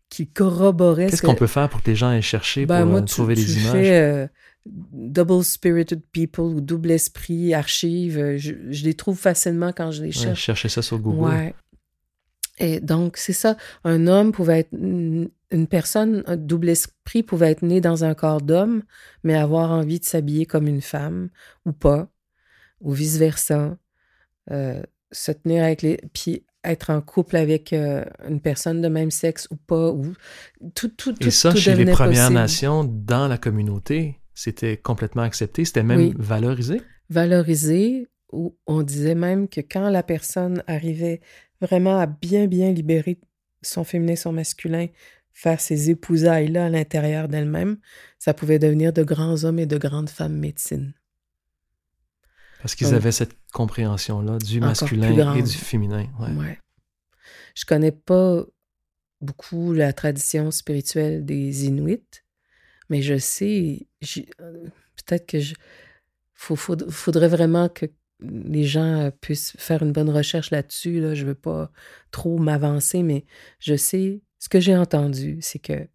qui 0.08 0.28
corroboraient... 0.28 1.10
Qu'est-ce 1.10 1.22
qu'on 1.22 1.34
peut 1.34 1.48
faire 1.48 1.68
pour 1.68 1.82
que 1.82 1.90
les 1.90 1.96
gens 1.96 2.12
aient 2.12 2.22
cherché 2.22 2.66
ben, 2.66 2.86
pour 2.86 2.96
euh, 2.96 3.00
trouver 3.00 3.34
des 3.34 3.58
images? 3.58 3.72
Fais, 3.72 4.00
euh, 4.00 4.26
double 4.66 5.42
spirited 5.42 6.00
people 6.12 6.44
ou 6.44 6.60
double 6.60 6.92
esprit 6.92 7.54
archives, 7.54 8.18
euh, 8.18 8.36
je, 8.38 8.52
je, 8.70 8.84
les 8.84 8.94
trouve 8.94 9.18
facilement 9.18 9.72
quand 9.72 9.90
je 9.90 10.04
les 10.04 10.12
cherche. 10.12 10.26
Ouais, 10.26 10.34
cherchez 10.34 10.68
ça 10.68 10.82
sur 10.82 10.98
Google. 10.98 11.28
Ouais. 11.28 11.54
Et 12.60 12.80
donc, 12.80 13.16
c'est 13.16 13.32
ça. 13.32 13.56
Un 13.84 14.06
homme 14.06 14.32
pouvait 14.32 14.60
être 14.60 14.72
une 14.72 15.66
personne, 15.68 16.22
un 16.26 16.36
double 16.36 16.68
esprit 16.68 17.22
pouvait 17.22 17.50
être 17.50 17.62
né 17.62 17.80
dans 17.80 18.04
un 18.04 18.14
corps 18.14 18.40
d'homme, 18.40 18.82
mais 19.24 19.34
avoir 19.34 19.72
envie 19.72 19.98
de 19.98 20.04
s'habiller 20.04 20.46
comme 20.46 20.68
une 20.68 20.82
femme 20.82 21.30
ou 21.64 21.72
pas, 21.72 22.08
ou 22.80 22.92
vice-versa. 22.92 23.76
Euh, 24.50 24.82
se 25.12 25.32
tenir 25.32 25.64
avec 25.64 25.82
les. 25.82 25.98
Puis 26.12 26.44
être 26.62 26.90
en 26.90 27.00
couple 27.00 27.36
avec 27.36 27.72
euh, 27.72 28.04
une 28.28 28.40
personne 28.40 28.82
de 28.82 28.88
même 28.88 29.10
sexe 29.10 29.48
ou 29.50 29.56
pas. 29.56 29.90
Ou, 29.90 30.12
tout, 30.74 30.88
tout, 30.88 31.14
Et 31.20 31.30
ça, 31.30 31.54
chez 31.54 31.74
les 31.74 31.90
Premières 31.90 32.30
Nations, 32.30 32.84
dans 32.84 33.28
la 33.28 33.38
communauté, 33.38 34.20
c'était 34.34 34.76
complètement 34.76 35.22
accepté, 35.22 35.64
c'était 35.64 35.82
même 35.82 36.12
valorisé? 36.18 36.82
Valorisé, 37.08 38.08
où 38.32 38.56
on 38.66 38.82
disait 38.82 39.14
même 39.14 39.48
que 39.48 39.60
quand 39.60 39.88
la 39.88 40.02
personne 40.02 40.62
arrivait 40.66 41.20
vraiment 41.60 41.98
à 41.98 42.06
bien, 42.06 42.46
bien 42.46 42.72
libérer 42.72 43.20
son 43.62 43.84
féminin, 43.84 44.16
son 44.16 44.32
masculin, 44.32 44.86
faire 45.32 45.60
ces 45.60 45.90
épousailles-là 45.90 46.66
à 46.66 46.68
l'intérieur 46.68 47.28
d'elle-même, 47.28 47.78
ça 48.18 48.34
pouvait 48.34 48.58
devenir 48.58 48.92
de 48.92 49.02
grands 49.02 49.44
hommes 49.44 49.58
et 49.58 49.66
de 49.66 49.78
grandes 49.78 50.10
femmes 50.10 50.36
médecine. 50.36 50.94
Parce 52.62 52.74
qu'ils 52.74 52.94
avaient 52.94 53.12
cette 53.12 53.36
compréhension-là 53.52 54.38
du 54.38 54.60
masculin 54.60 55.34
et 55.34 55.42
du 55.42 55.50
féminin. 55.50 56.06
Ouais. 56.18 56.32
ouais. 56.32 56.58
Je 57.54 57.64
connais 57.64 57.92
pas 57.92 58.44
beaucoup 59.20 59.72
la 59.72 59.92
tradition 59.92 60.50
spirituelle 60.50 61.24
des 61.24 61.66
Inuits, 61.66 62.22
mais 62.90 63.02
je 63.02 63.16
sais, 63.16 63.86
euh, 64.40 64.66
peut-être 64.96 65.26
que 65.26 65.40
je, 65.40 65.54
faudrait 66.34 67.28
vraiment 67.28 67.68
que 67.68 67.86
les 68.22 68.64
gens 68.64 69.10
puissent 69.20 69.54
faire 69.58 69.82
une 69.82 69.92
bonne 69.92 70.10
recherche 70.10 70.50
là-dessus. 70.50 71.00
Là. 71.00 71.14
Je 71.14 71.22
ne 71.22 71.28
veux 71.28 71.34
pas 71.34 71.70
trop 72.10 72.38
m'avancer, 72.38 73.02
mais 73.02 73.24
je 73.58 73.76
sais, 73.76 74.22
ce 74.38 74.48
que 74.48 74.60
j'ai 74.60 74.76
entendu, 74.76 75.38
c'est 75.40 75.58
que 75.58 75.86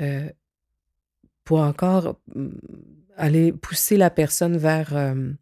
euh, 0.00 0.28
pour 1.44 1.60
encore 1.60 2.20
mm, 2.34 2.50
aller 3.16 3.52
pousser 3.52 3.96
la 3.96 4.10
personne 4.10 4.56
vers 4.56 4.96
euh, 4.96 5.32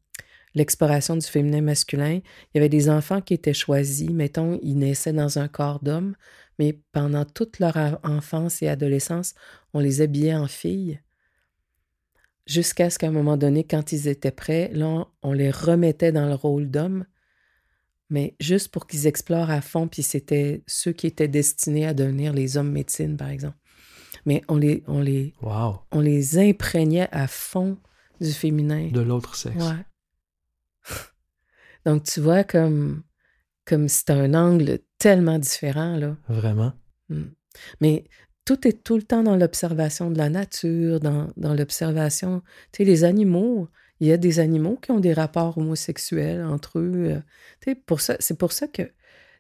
l'exploration 0.55 1.17
du 1.17 1.27
féminin 1.27 1.61
masculin, 1.61 2.21
il 2.23 2.23
y 2.55 2.59
avait 2.59 2.69
des 2.69 2.91
enfants 2.91 3.21
qui 3.21 3.35
étaient 3.35 3.55
choisis. 3.55 4.11
Mettons, 4.11 4.59
ils 4.63 4.79
naissaient 4.79 5.13
dans 5.13 5.39
un 5.39 5.49
corps 5.49 5.81
d'homme, 5.81 6.15
mais 6.59 6.79
pendant 6.93 7.25
toute 7.25 7.59
leur 7.59 7.99
enfance 8.03 8.63
et 8.63 8.69
adolescence, 8.69 9.35
on 9.73 9.81
les 9.81 10.01
habillait 10.03 10.35
en 10.35 10.47
filles 10.47 11.01
jusqu'à 12.51 12.91
ce 12.91 12.99
qu'à 12.99 13.07
un 13.07 13.13
moment 13.13 13.37
donné, 13.37 13.65
quand 13.65 13.93
ils 13.93 14.09
étaient 14.09 14.33
prêts, 14.33 14.71
là, 14.73 15.07
on 15.23 15.33
les 15.33 15.51
remettait 15.51 16.13
dans 16.13 16.27
le 16.27 16.35
rôle 16.35 16.69
d'homme, 16.69 17.07
mais 18.11 18.35
juste 18.41 18.69
pour 18.69 18.89
qu'ils 18.89 19.07
explorent 19.07 19.51
à 19.51 19.61
fond, 19.61 19.87
puis 19.87 20.03
c'était 20.03 20.65
ceux 20.67 20.93
qui 20.93 21.07
étaient 21.07 21.29
destinés 21.29 21.87
à 21.87 21.95
devenir 21.95 22.33
les 22.33 22.57
hommes 22.57 22.73
médecine, 22.73 23.17
par 23.17 23.29
exemple. 23.29 23.57
Mais 24.27 24.43
on 24.49 24.57
les, 24.57 24.83
on 24.89 25.01
les, 25.01 25.33
on 25.43 26.01
les 26.01 26.39
imprégnait 26.39 27.09
à 27.13 27.29
fond 27.29 27.79
du 28.21 28.33
féminin. 28.33 28.89
De 28.91 29.01
l'autre 29.01 29.37
sexe. 29.37 29.65
Ouais. 29.65 29.85
Donc, 31.87 32.03
tu 32.03 32.21
vois, 32.21 32.43
comme, 32.43 33.05
comme 33.65 33.89
c'est 33.89 34.11
un 34.11 34.35
angle 34.35 34.81
tellement 34.99 35.39
différent, 35.39 35.97
là. 35.97 36.17
Vraiment? 36.29 36.73
Hmm. 37.09 37.29
Mais 37.81 38.05
tout 38.45 38.67
est 38.67 38.83
tout 38.83 38.97
le 38.97 39.03
temps 39.03 39.23
dans 39.23 39.37
l'observation 39.37 40.11
de 40.11 40.19
la 40.19 40.29
nature, 40.29 41.01
dans, 41.01 41.29
dans 41.37 41.55
l'observation. 41.55 42.43
Tu 42.73 42.79
sais, 42.79 42.85
les 42.85 43.05
animaux, 43.05 43.69
il 44.01 44.09
y 44.09 44.13
a 44.13 44.17
des 44.17 44.41
animaux 44.41 44.79
qui 44.81 44.91
ont 44.91 45.01
des 45.01 45.13
rapports 45.13 45.59
homosexuels 45.59 46.43
entre 46.43 46.79
eux. 46.79 47.11
Euh, 47.11 47.21
tu 47.61 47.71
sais, 47.71 47.75
pour 47.75 48.01
ça, 48.01 48.17
c'est 48.19 48.39
pour 48.39 48.53
ça 48.53 48.67
que 48.67 48.91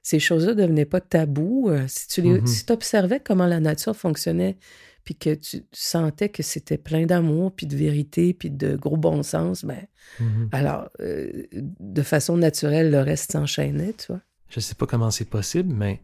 ces 0.02 0.18
choses-là 0.18 0.54
ne 0.54 0.62
devenaient 0.62 0.84
pas 0.84 1.00
tabous. 1.00 1.68
Euh, 1.70 1.84
si 1.88 2.08
tu 2.08 2.22
mm-hmm. 2.22 2.46
si 2.46 2.64
observais 2.70 3.20
comment 3.20 3.46
la 3.46 3.60
nature 3.60 3.96
fonctionnait, 3.96 4.58
puis 5.04 5.14
que 5.14 5.34
tu 5.34 5.64
sentais 5.72 6.28
que 6.28 6.42
c'était 6.42 6.78
plein 6.78 7.06
d'amour, 7.06 7.52
puis 7.54 7.66
de 7.66 7.76
vérité, 7.76 8.34
puis 8.34 8.50
de 8.50 8.76
gros 8.76 8.98
bon 8.98 9.22
sens, 9.22 9.64
ben, 9.64 9.86
mm-hmm. 10.20 10.48
alors, 10.52 10.90
euh, 11.00 11.44
de 11.52 12.02
façon 12.02 12.36
naturelle, 12.36 12.90
le 12.90 13.00
reste 13.00 13.32
s'enchaînait, 13.32 13.94
tu 13.94 14.08
vois. 14.08 14.20
Je 14.50 14.60
sais 14.60 14.74
pas 14.74 14.86
comment 14.86 15.10
c'est 15.10 15.28
possible, 15.28 15.72
mais 15.72 16.02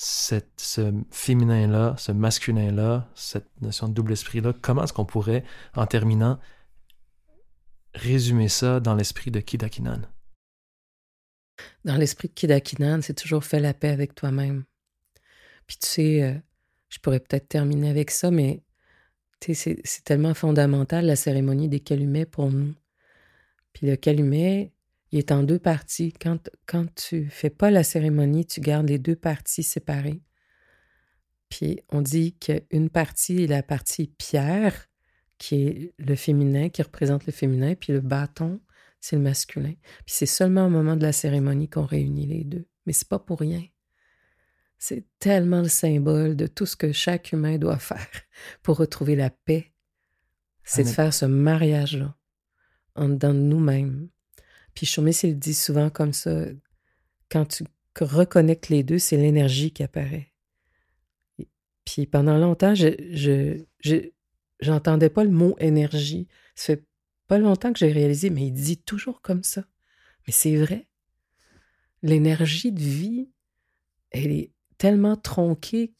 ce 0.00 1.02
féminin-là, 1.10 1.96
ce 1.98 2.12
masculin-là, 2.12 3.10
cette 3.16 3.48
notion 3.60 3.88
de 3.88 3.94
double 3.94 4.12
esprit-là, 4.12 4.52
comment 4.62 4.84
est-ce 4.84 4.92
qu'on 4.92 5.04
pourrait, 5.04 5.44
en 5.74 5.86
terminant, 5.86 6.38
résumer 7.94 8.48
ça 8.48 8.78
dans 8.78 8.94
l'esprit 8.94 9.32
de 9.32 9.40
Kidakinan? 9.40 10.02
Dans 11.84 11.96
l'esprit 11.96 12.28
de 12.28 12.32
Kidakinan, 12.34 13.02
c'est 13.02 13.14
toujours 13.14 13.42
fait 13.42 13.58
la 13.58 13.74
paix 13.74 13.88
avec 13.88 14.14
toi-même. 14.14 14.62
Puis 15.66 15.78
tu 15.78 15.88
sais, 15.88 16.22
euh, 16.22 16.34
je 16.90 17.00
pourrais 17.00 17.18
peut-être 17.18 17.48
terminer 17.48 17.90
avec 17.90 18.12
ça, 18.12 18.30
mais 18.30 18.62
c'est 19.40 20.04
tellement 20.04 20.34
fondamental 20.34 21.06
la 21.06 21.16
cérémonie 21.16 21.68
des 21.68 21.80
calumets 21.80 22.26
pour 22.26 22.52
nous. 22.52 22.72
Puis 23.72 23.88
le 23.88 23.96
calumet, 23.96 24.72
il 25.10 25.18
est 25.18 25.32
en 25.32 25.42
deux 25.42 25.58
parties. 25.58 26.12
Quand, 26.12 26.50
quand 26.66 26.86
tu 26.94 27.28
fais 27.30 27.50
pas 27.50 27.70
la 27.70 27.82
cérémonie, 27.82 28.46
tu 28.46 28.60
gardes 28.60 28.88
les 28.88 28.98
deux 28.98 29.16
parties 29.16 29.62
séparées. 29.62 30.22
Puis 31.48 31.80
on 31.88 32.02
dit 32.02 32.36
qu'une 32.38 32.90
partie 32.90 33.44
est 33.44 33.46
la 33.46 33.62
partie 33.62 34.08
pierre, 34.08 34.88
qui 35.38 35.62
est 35.62 35.94
le 35.98 36.14
féminin, 36.14 36.68
qui 36.68 36.82
représente 36.82 37.26
le 37.26 37.32
féminin, 37.32 37.74
puis 37.74 37.92
le 37.92 38.00
bâton, 38.00 38.60
c'est 39.00 39.16
le 39.16 39.22
masculin. 39.22 39.74
Puis 40.04 40.14
c'est 40.14 40.26
seulement 40.26 40.66
au 40.66 40.70
moment 40.70 40.96
de 40.96 41.02
la 41.02 41.12
cérémonie 41.12 41.68
qu'on 41.68 41.86
réunit 41.86 42.26
les 42.26 42.44
deux. 42.44 42.66
Mais 42.84 42.92
c'est 42.92 43.08
pas 43.08 43.18
pour 43.18 43.40
rien. 43.40 43.64
C'est 44.78 45.06
tellement 45.18 45.62
le 45.62 45.68
symbole 45.68 46.36
de 46.36 46.46
tout 46.46 46.66
ce 46.66 46.76
que 46.76 46.92
chaque 46.92 47.32
humain 47.32 47.58
doit 47.58 47.78
faire 47.78 48.08
pour 48.62 48.76
retrouver 48.76 49.16
la 49.16 49.30
paix. 49.30 49.72
C'est 50.64 50.84
de 50.84 50.88
faire 50.88 51.14
ce 51.14 51.24
mariage-là 51.24 52.14
en 52.94 53.08
dedans 53.08 53.32
de 53.32 53.38
nous-mêmes 53.38 54.10
puis 54.78 54.86
Chomis, 54.86 55.18
il 55.24 55.36
dit 55.36 55.54
souvent 55.54 55.90
comme 55.90 56.12
ça, 56.12 56.44
quand 57.32 57.46
tu 57.46 57.64
reconnectes 57.98 58.68
les 58.68 58.84
deux, 58.84 59.00
c'est 59.00 59.16
l'énergie 59.16 59.72
qui 59.72 59.82
apparaît. 59.82 60.32
Puis 61.84 62.06
pendant 62.06 62.38
longtemps, 62.38 62.76
je, 62.76 63.64
j'entendais 64.60 65.10
pas 65.10 65.24
le 65.24 65.32
mot 65.32 65.56
énergie. 65.58 66.28
Ça 66.54 66.76
fait 66.76 66.84
pas 67.26 67.38
longtemps 67.38 67.72
que 67.72 67.80
j'ai 67.80 67.90
réalisé, 67.90 68.30
mais 68.30 68.46
il 68.46 68.52
dit 68.52 68.78
toujours 68.78 69.20
comme 69.20 69.42
ça. 69.42 69.64
Mais 70.28 70.32
c'est 70.32 70.54
vrai. 70.54 70.86
L'énergie 72.02 72.70
de 72.70 72.78
vie, 72.78 73.32
elle 74.12 74.30
est 74.30 74.52
tellement 74.76 75.16
tronquée. 75.16 75.92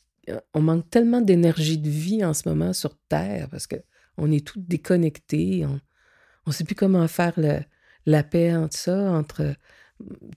On 0.54 0.60
manque 0.60 0.88
tellement 0.88 1.20
d'énergie 1.20 1.78
de 1.78 1.90
vie 1.90 2.24
en 2.24 2.32
ce 2.32 2.48
moment 2.48 2.72
sur 2.72 2.96
Terre 3.08 3.48
parce 3.50 3.66
qu'on 3.66 4.30
est 4.30 4.46
tous 4.46 4.60
déconnectés. 4.60 5.66
On 5.66 5.80
ne 6.46 6.52
sait 6.52 6.62
plus 6.62 6.76
comment 6.76 7.08
faire 7.08 7.40
la 8.08 8.22
paix 8.22 8.54
entre 8.54 8.76
ça, 8.76 8.98
entre 9.12 9.54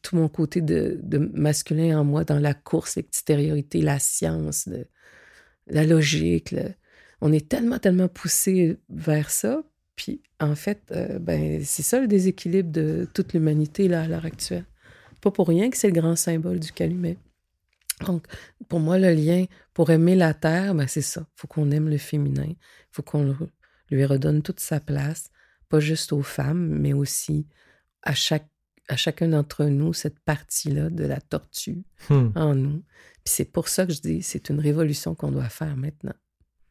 tout 0.01 0.15
mon 0.15 0.27
côté 0.27 0.61
de, 0.61 0.99
masculin 1.33 1.99
en 1.99 2.03
moi 2.03 2.23
dans 2.23 2.39
la 2.39 2.53
course, 2.53 2.97
l'extériorité, 2.97 3.81
la 3.81 3.99
science, 3.99 4.69
la 5.67 5.85
logique. 5.85 6.55
on 7.21 7.31
est 7.31 7.47
tellement, 7.47 7.79
tellement 7.79 8.07
poussé 8.07 8.77
vers 8.89 9.29
ça. 9.29 9.63
Puis, 9.95 10.21
en 10.39 10.55
fait, 10.55 10.81
euh, 10.91 11.19
ben, 11.19 11.63
c'est 11.63 11.83
ça 11.83 11.99
le 11.99 12.07
déséquilibre 12.07 12.71
de 12.71 13.07
toute 13.13 13.33
l'humanité 13.33 13.87
là, 13.87 14.01
à 14.01 14.07
l'heure 14.07 14.25
actuelle. 14.25 14.65
Pas 15.21 15.31
pour 15.31 15.47
rien 15.47 15.69
que 15.69 15.77
c'est 15.77 15.87
le 15.87 15.93
grand 15.93 16.15
symbole 16.15 16.59
du 16.59 16.71
calumet. 16.71 17.17
Donc, 18.07 18.25
pour 18.67 18.79
moi, 18.79 18.97
le 18.97 19.13
lien 19.13 19.45
pour 19.73 19.91
aimer 19.91 20.15
la 20.15 20.33
terre, 20.33 20.73
ben, 20.73 20.87
c'est 20.87 21.01
ça. 21.01 21.21
Il 21.21 21.41
faut 21.41 21.47
qu'on 21.47 21.71
aime 21.71 21.87
le 21.87 21.97
féminin. 21.97 22.47
Il 22.47 22.57
faut 22.91 23.03
qu'on 23.03 23.35
lui 23.91 24.05
redonne 24.05 24.41
toute 24.41 24.59
sa 24.59 24.79
place, 24.79 25.29
pas 25.71 25.79
juste 25.79 26.13
aux 26.13 26.21
femmes, 26.21 26.67
mais 26.67 26.93
aussi 26.93 27.47
à 28.03 28.13
chaque 28.13 28.47
à 28.89 28.97
chacun 28.97 29.29
d'entre 29.29 29.63
nous 29.65 29.93
cette 29.93 30.19
partie-là 30.19 30.89
de 30.89 31.05
la 31.05 31.21
tortue 31.21 31.83
hmm. 32.09 32.29
en 32.35 32.55
nous. 32.55 32.83
Puis 33.23 33.33
c'est 33.35 33.45
pour 33.45 33.69
ça 33.69 33.85
que 33.85 33.93
je 33.93 34.01
dis, 34.01 34.21
c'est 34.21 34.49
une 34.49 34.59
révolution 34.59 35.15
qu'on 35.15 35.31
doit 35.31 35.49
faire 35.49 35.77
maintenant. 35.77 36.13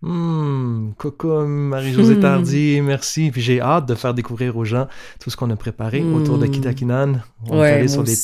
Hum, 0.02 0.94
Coco, 0.98 1.46
Marie-Josée 1.46 2.16
hmm. 2.16 2.20
Tardy, 2.20 2.80
merci. 2.82 3.30
Puis 3.30 3.40
j'ai 3.40 3.60
hâte 3.60 3.86
de 3.86 3.94
faire 3.94 4.12
découvrir 4.12 4.56
aux 4.56 4.64
gens 4.64 4.86
tout 5.18 5.30
ce 5.30 5.36
qu'on 5.36 5.50
a 5.50 5.56
préparé 5.56 6.02
autour 6.02 6.36
de 6.36 6.46
hmm. 6.46 6.50
Kitakinan. 6.50 7.12
On 7.48 7.62
est 7.64 7.72
allé 7.72 7.88
sur 7.88 8.04
des... 8.04 8.16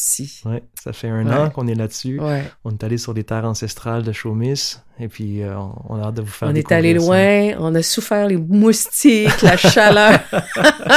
ouais, 0.45 0.62
ça 0.83 0.93
fait 0.93 1.09
un 1.09 1.27
an 1.31 1.51
qu'on 1.51 1.67
est 1.67 1.75
là-dessus. 1.75 2.21
On 2.65 2.73
est 2.73 2.85
allé 2.85 2.99
sur 2.99 3.15
des 3.15 3.25
terres 3.25 3.47
ancestrales 3.47 4.03
de 4.03 4.12
Chaumis. 4.12 4.77
Et 4.99 5.09
puis, 5.09 5.43
euh, 5.43 5.55
on 5.89 5.97
a 5.97 6.07
hâte 6.07 6.15
de 6.15 6.23
vous 6.23 6.29
faire 6.29 6.49
On 6.49 6.55
est 6.55 6.73
allé 6.73 6.95
loin, 6.95 7.53
on 7.59 7.75
a 7.75 7.83
souffert 7.83 8.27
les 8.27 8.39
moustiques, 8.39 9.43
la 9.43 9.57
chaleur. 9.57 10.21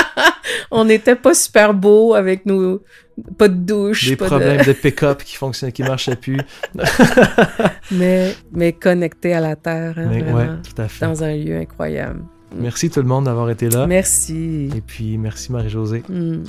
on 0.71 0.85
n'était 0.85 1.17
pas 1.17 1.33
super 1.33 1.73
beau 1.73 2.13
avec 2.13 2.45
nos 2.45 2.81
pas 3.37 3.49
de 3.49 3.55
douche. 3.55 4.07
Des 4.07 4.15
problèmes 4.15 4.63
de, 4.63 4.71
pick-up 4.73 5.23
qui 5.23 5.35
fonctionnaient, 5.35 5.71
qui 5.71 5.83
marchaient 5.83 6.15
plus. 6.15 6.39
mais, 7.91 8.33
mais 8.53 8.73
connecté 8.73 9.33
à 9.33 9.41
la 9.41 9.55
terre, 9.55 9.95
hein, 9.97 10.59
tout 10.63 10.81
à 10.81 10.87
fait. 10.87 11.05
dans 11.05 11.23
un 11.23 11.35
lieu 11.35 11.57
incroyable. 11.57 12.23
Merci 12.55 12.89
tout 12.89 13.01
le 13.01 13.07
monde 13.07 13.25
d'avoir 13.25 13.49
été 13.49 13.69
là. 13.69 13.85
Merci. 13.85 14.69
Et 14.75 14.81
puis, 14.81 15.17
merci 15.17 15.51
Marie-Josée. 15.51 16.03
Mm. 16.09 16.43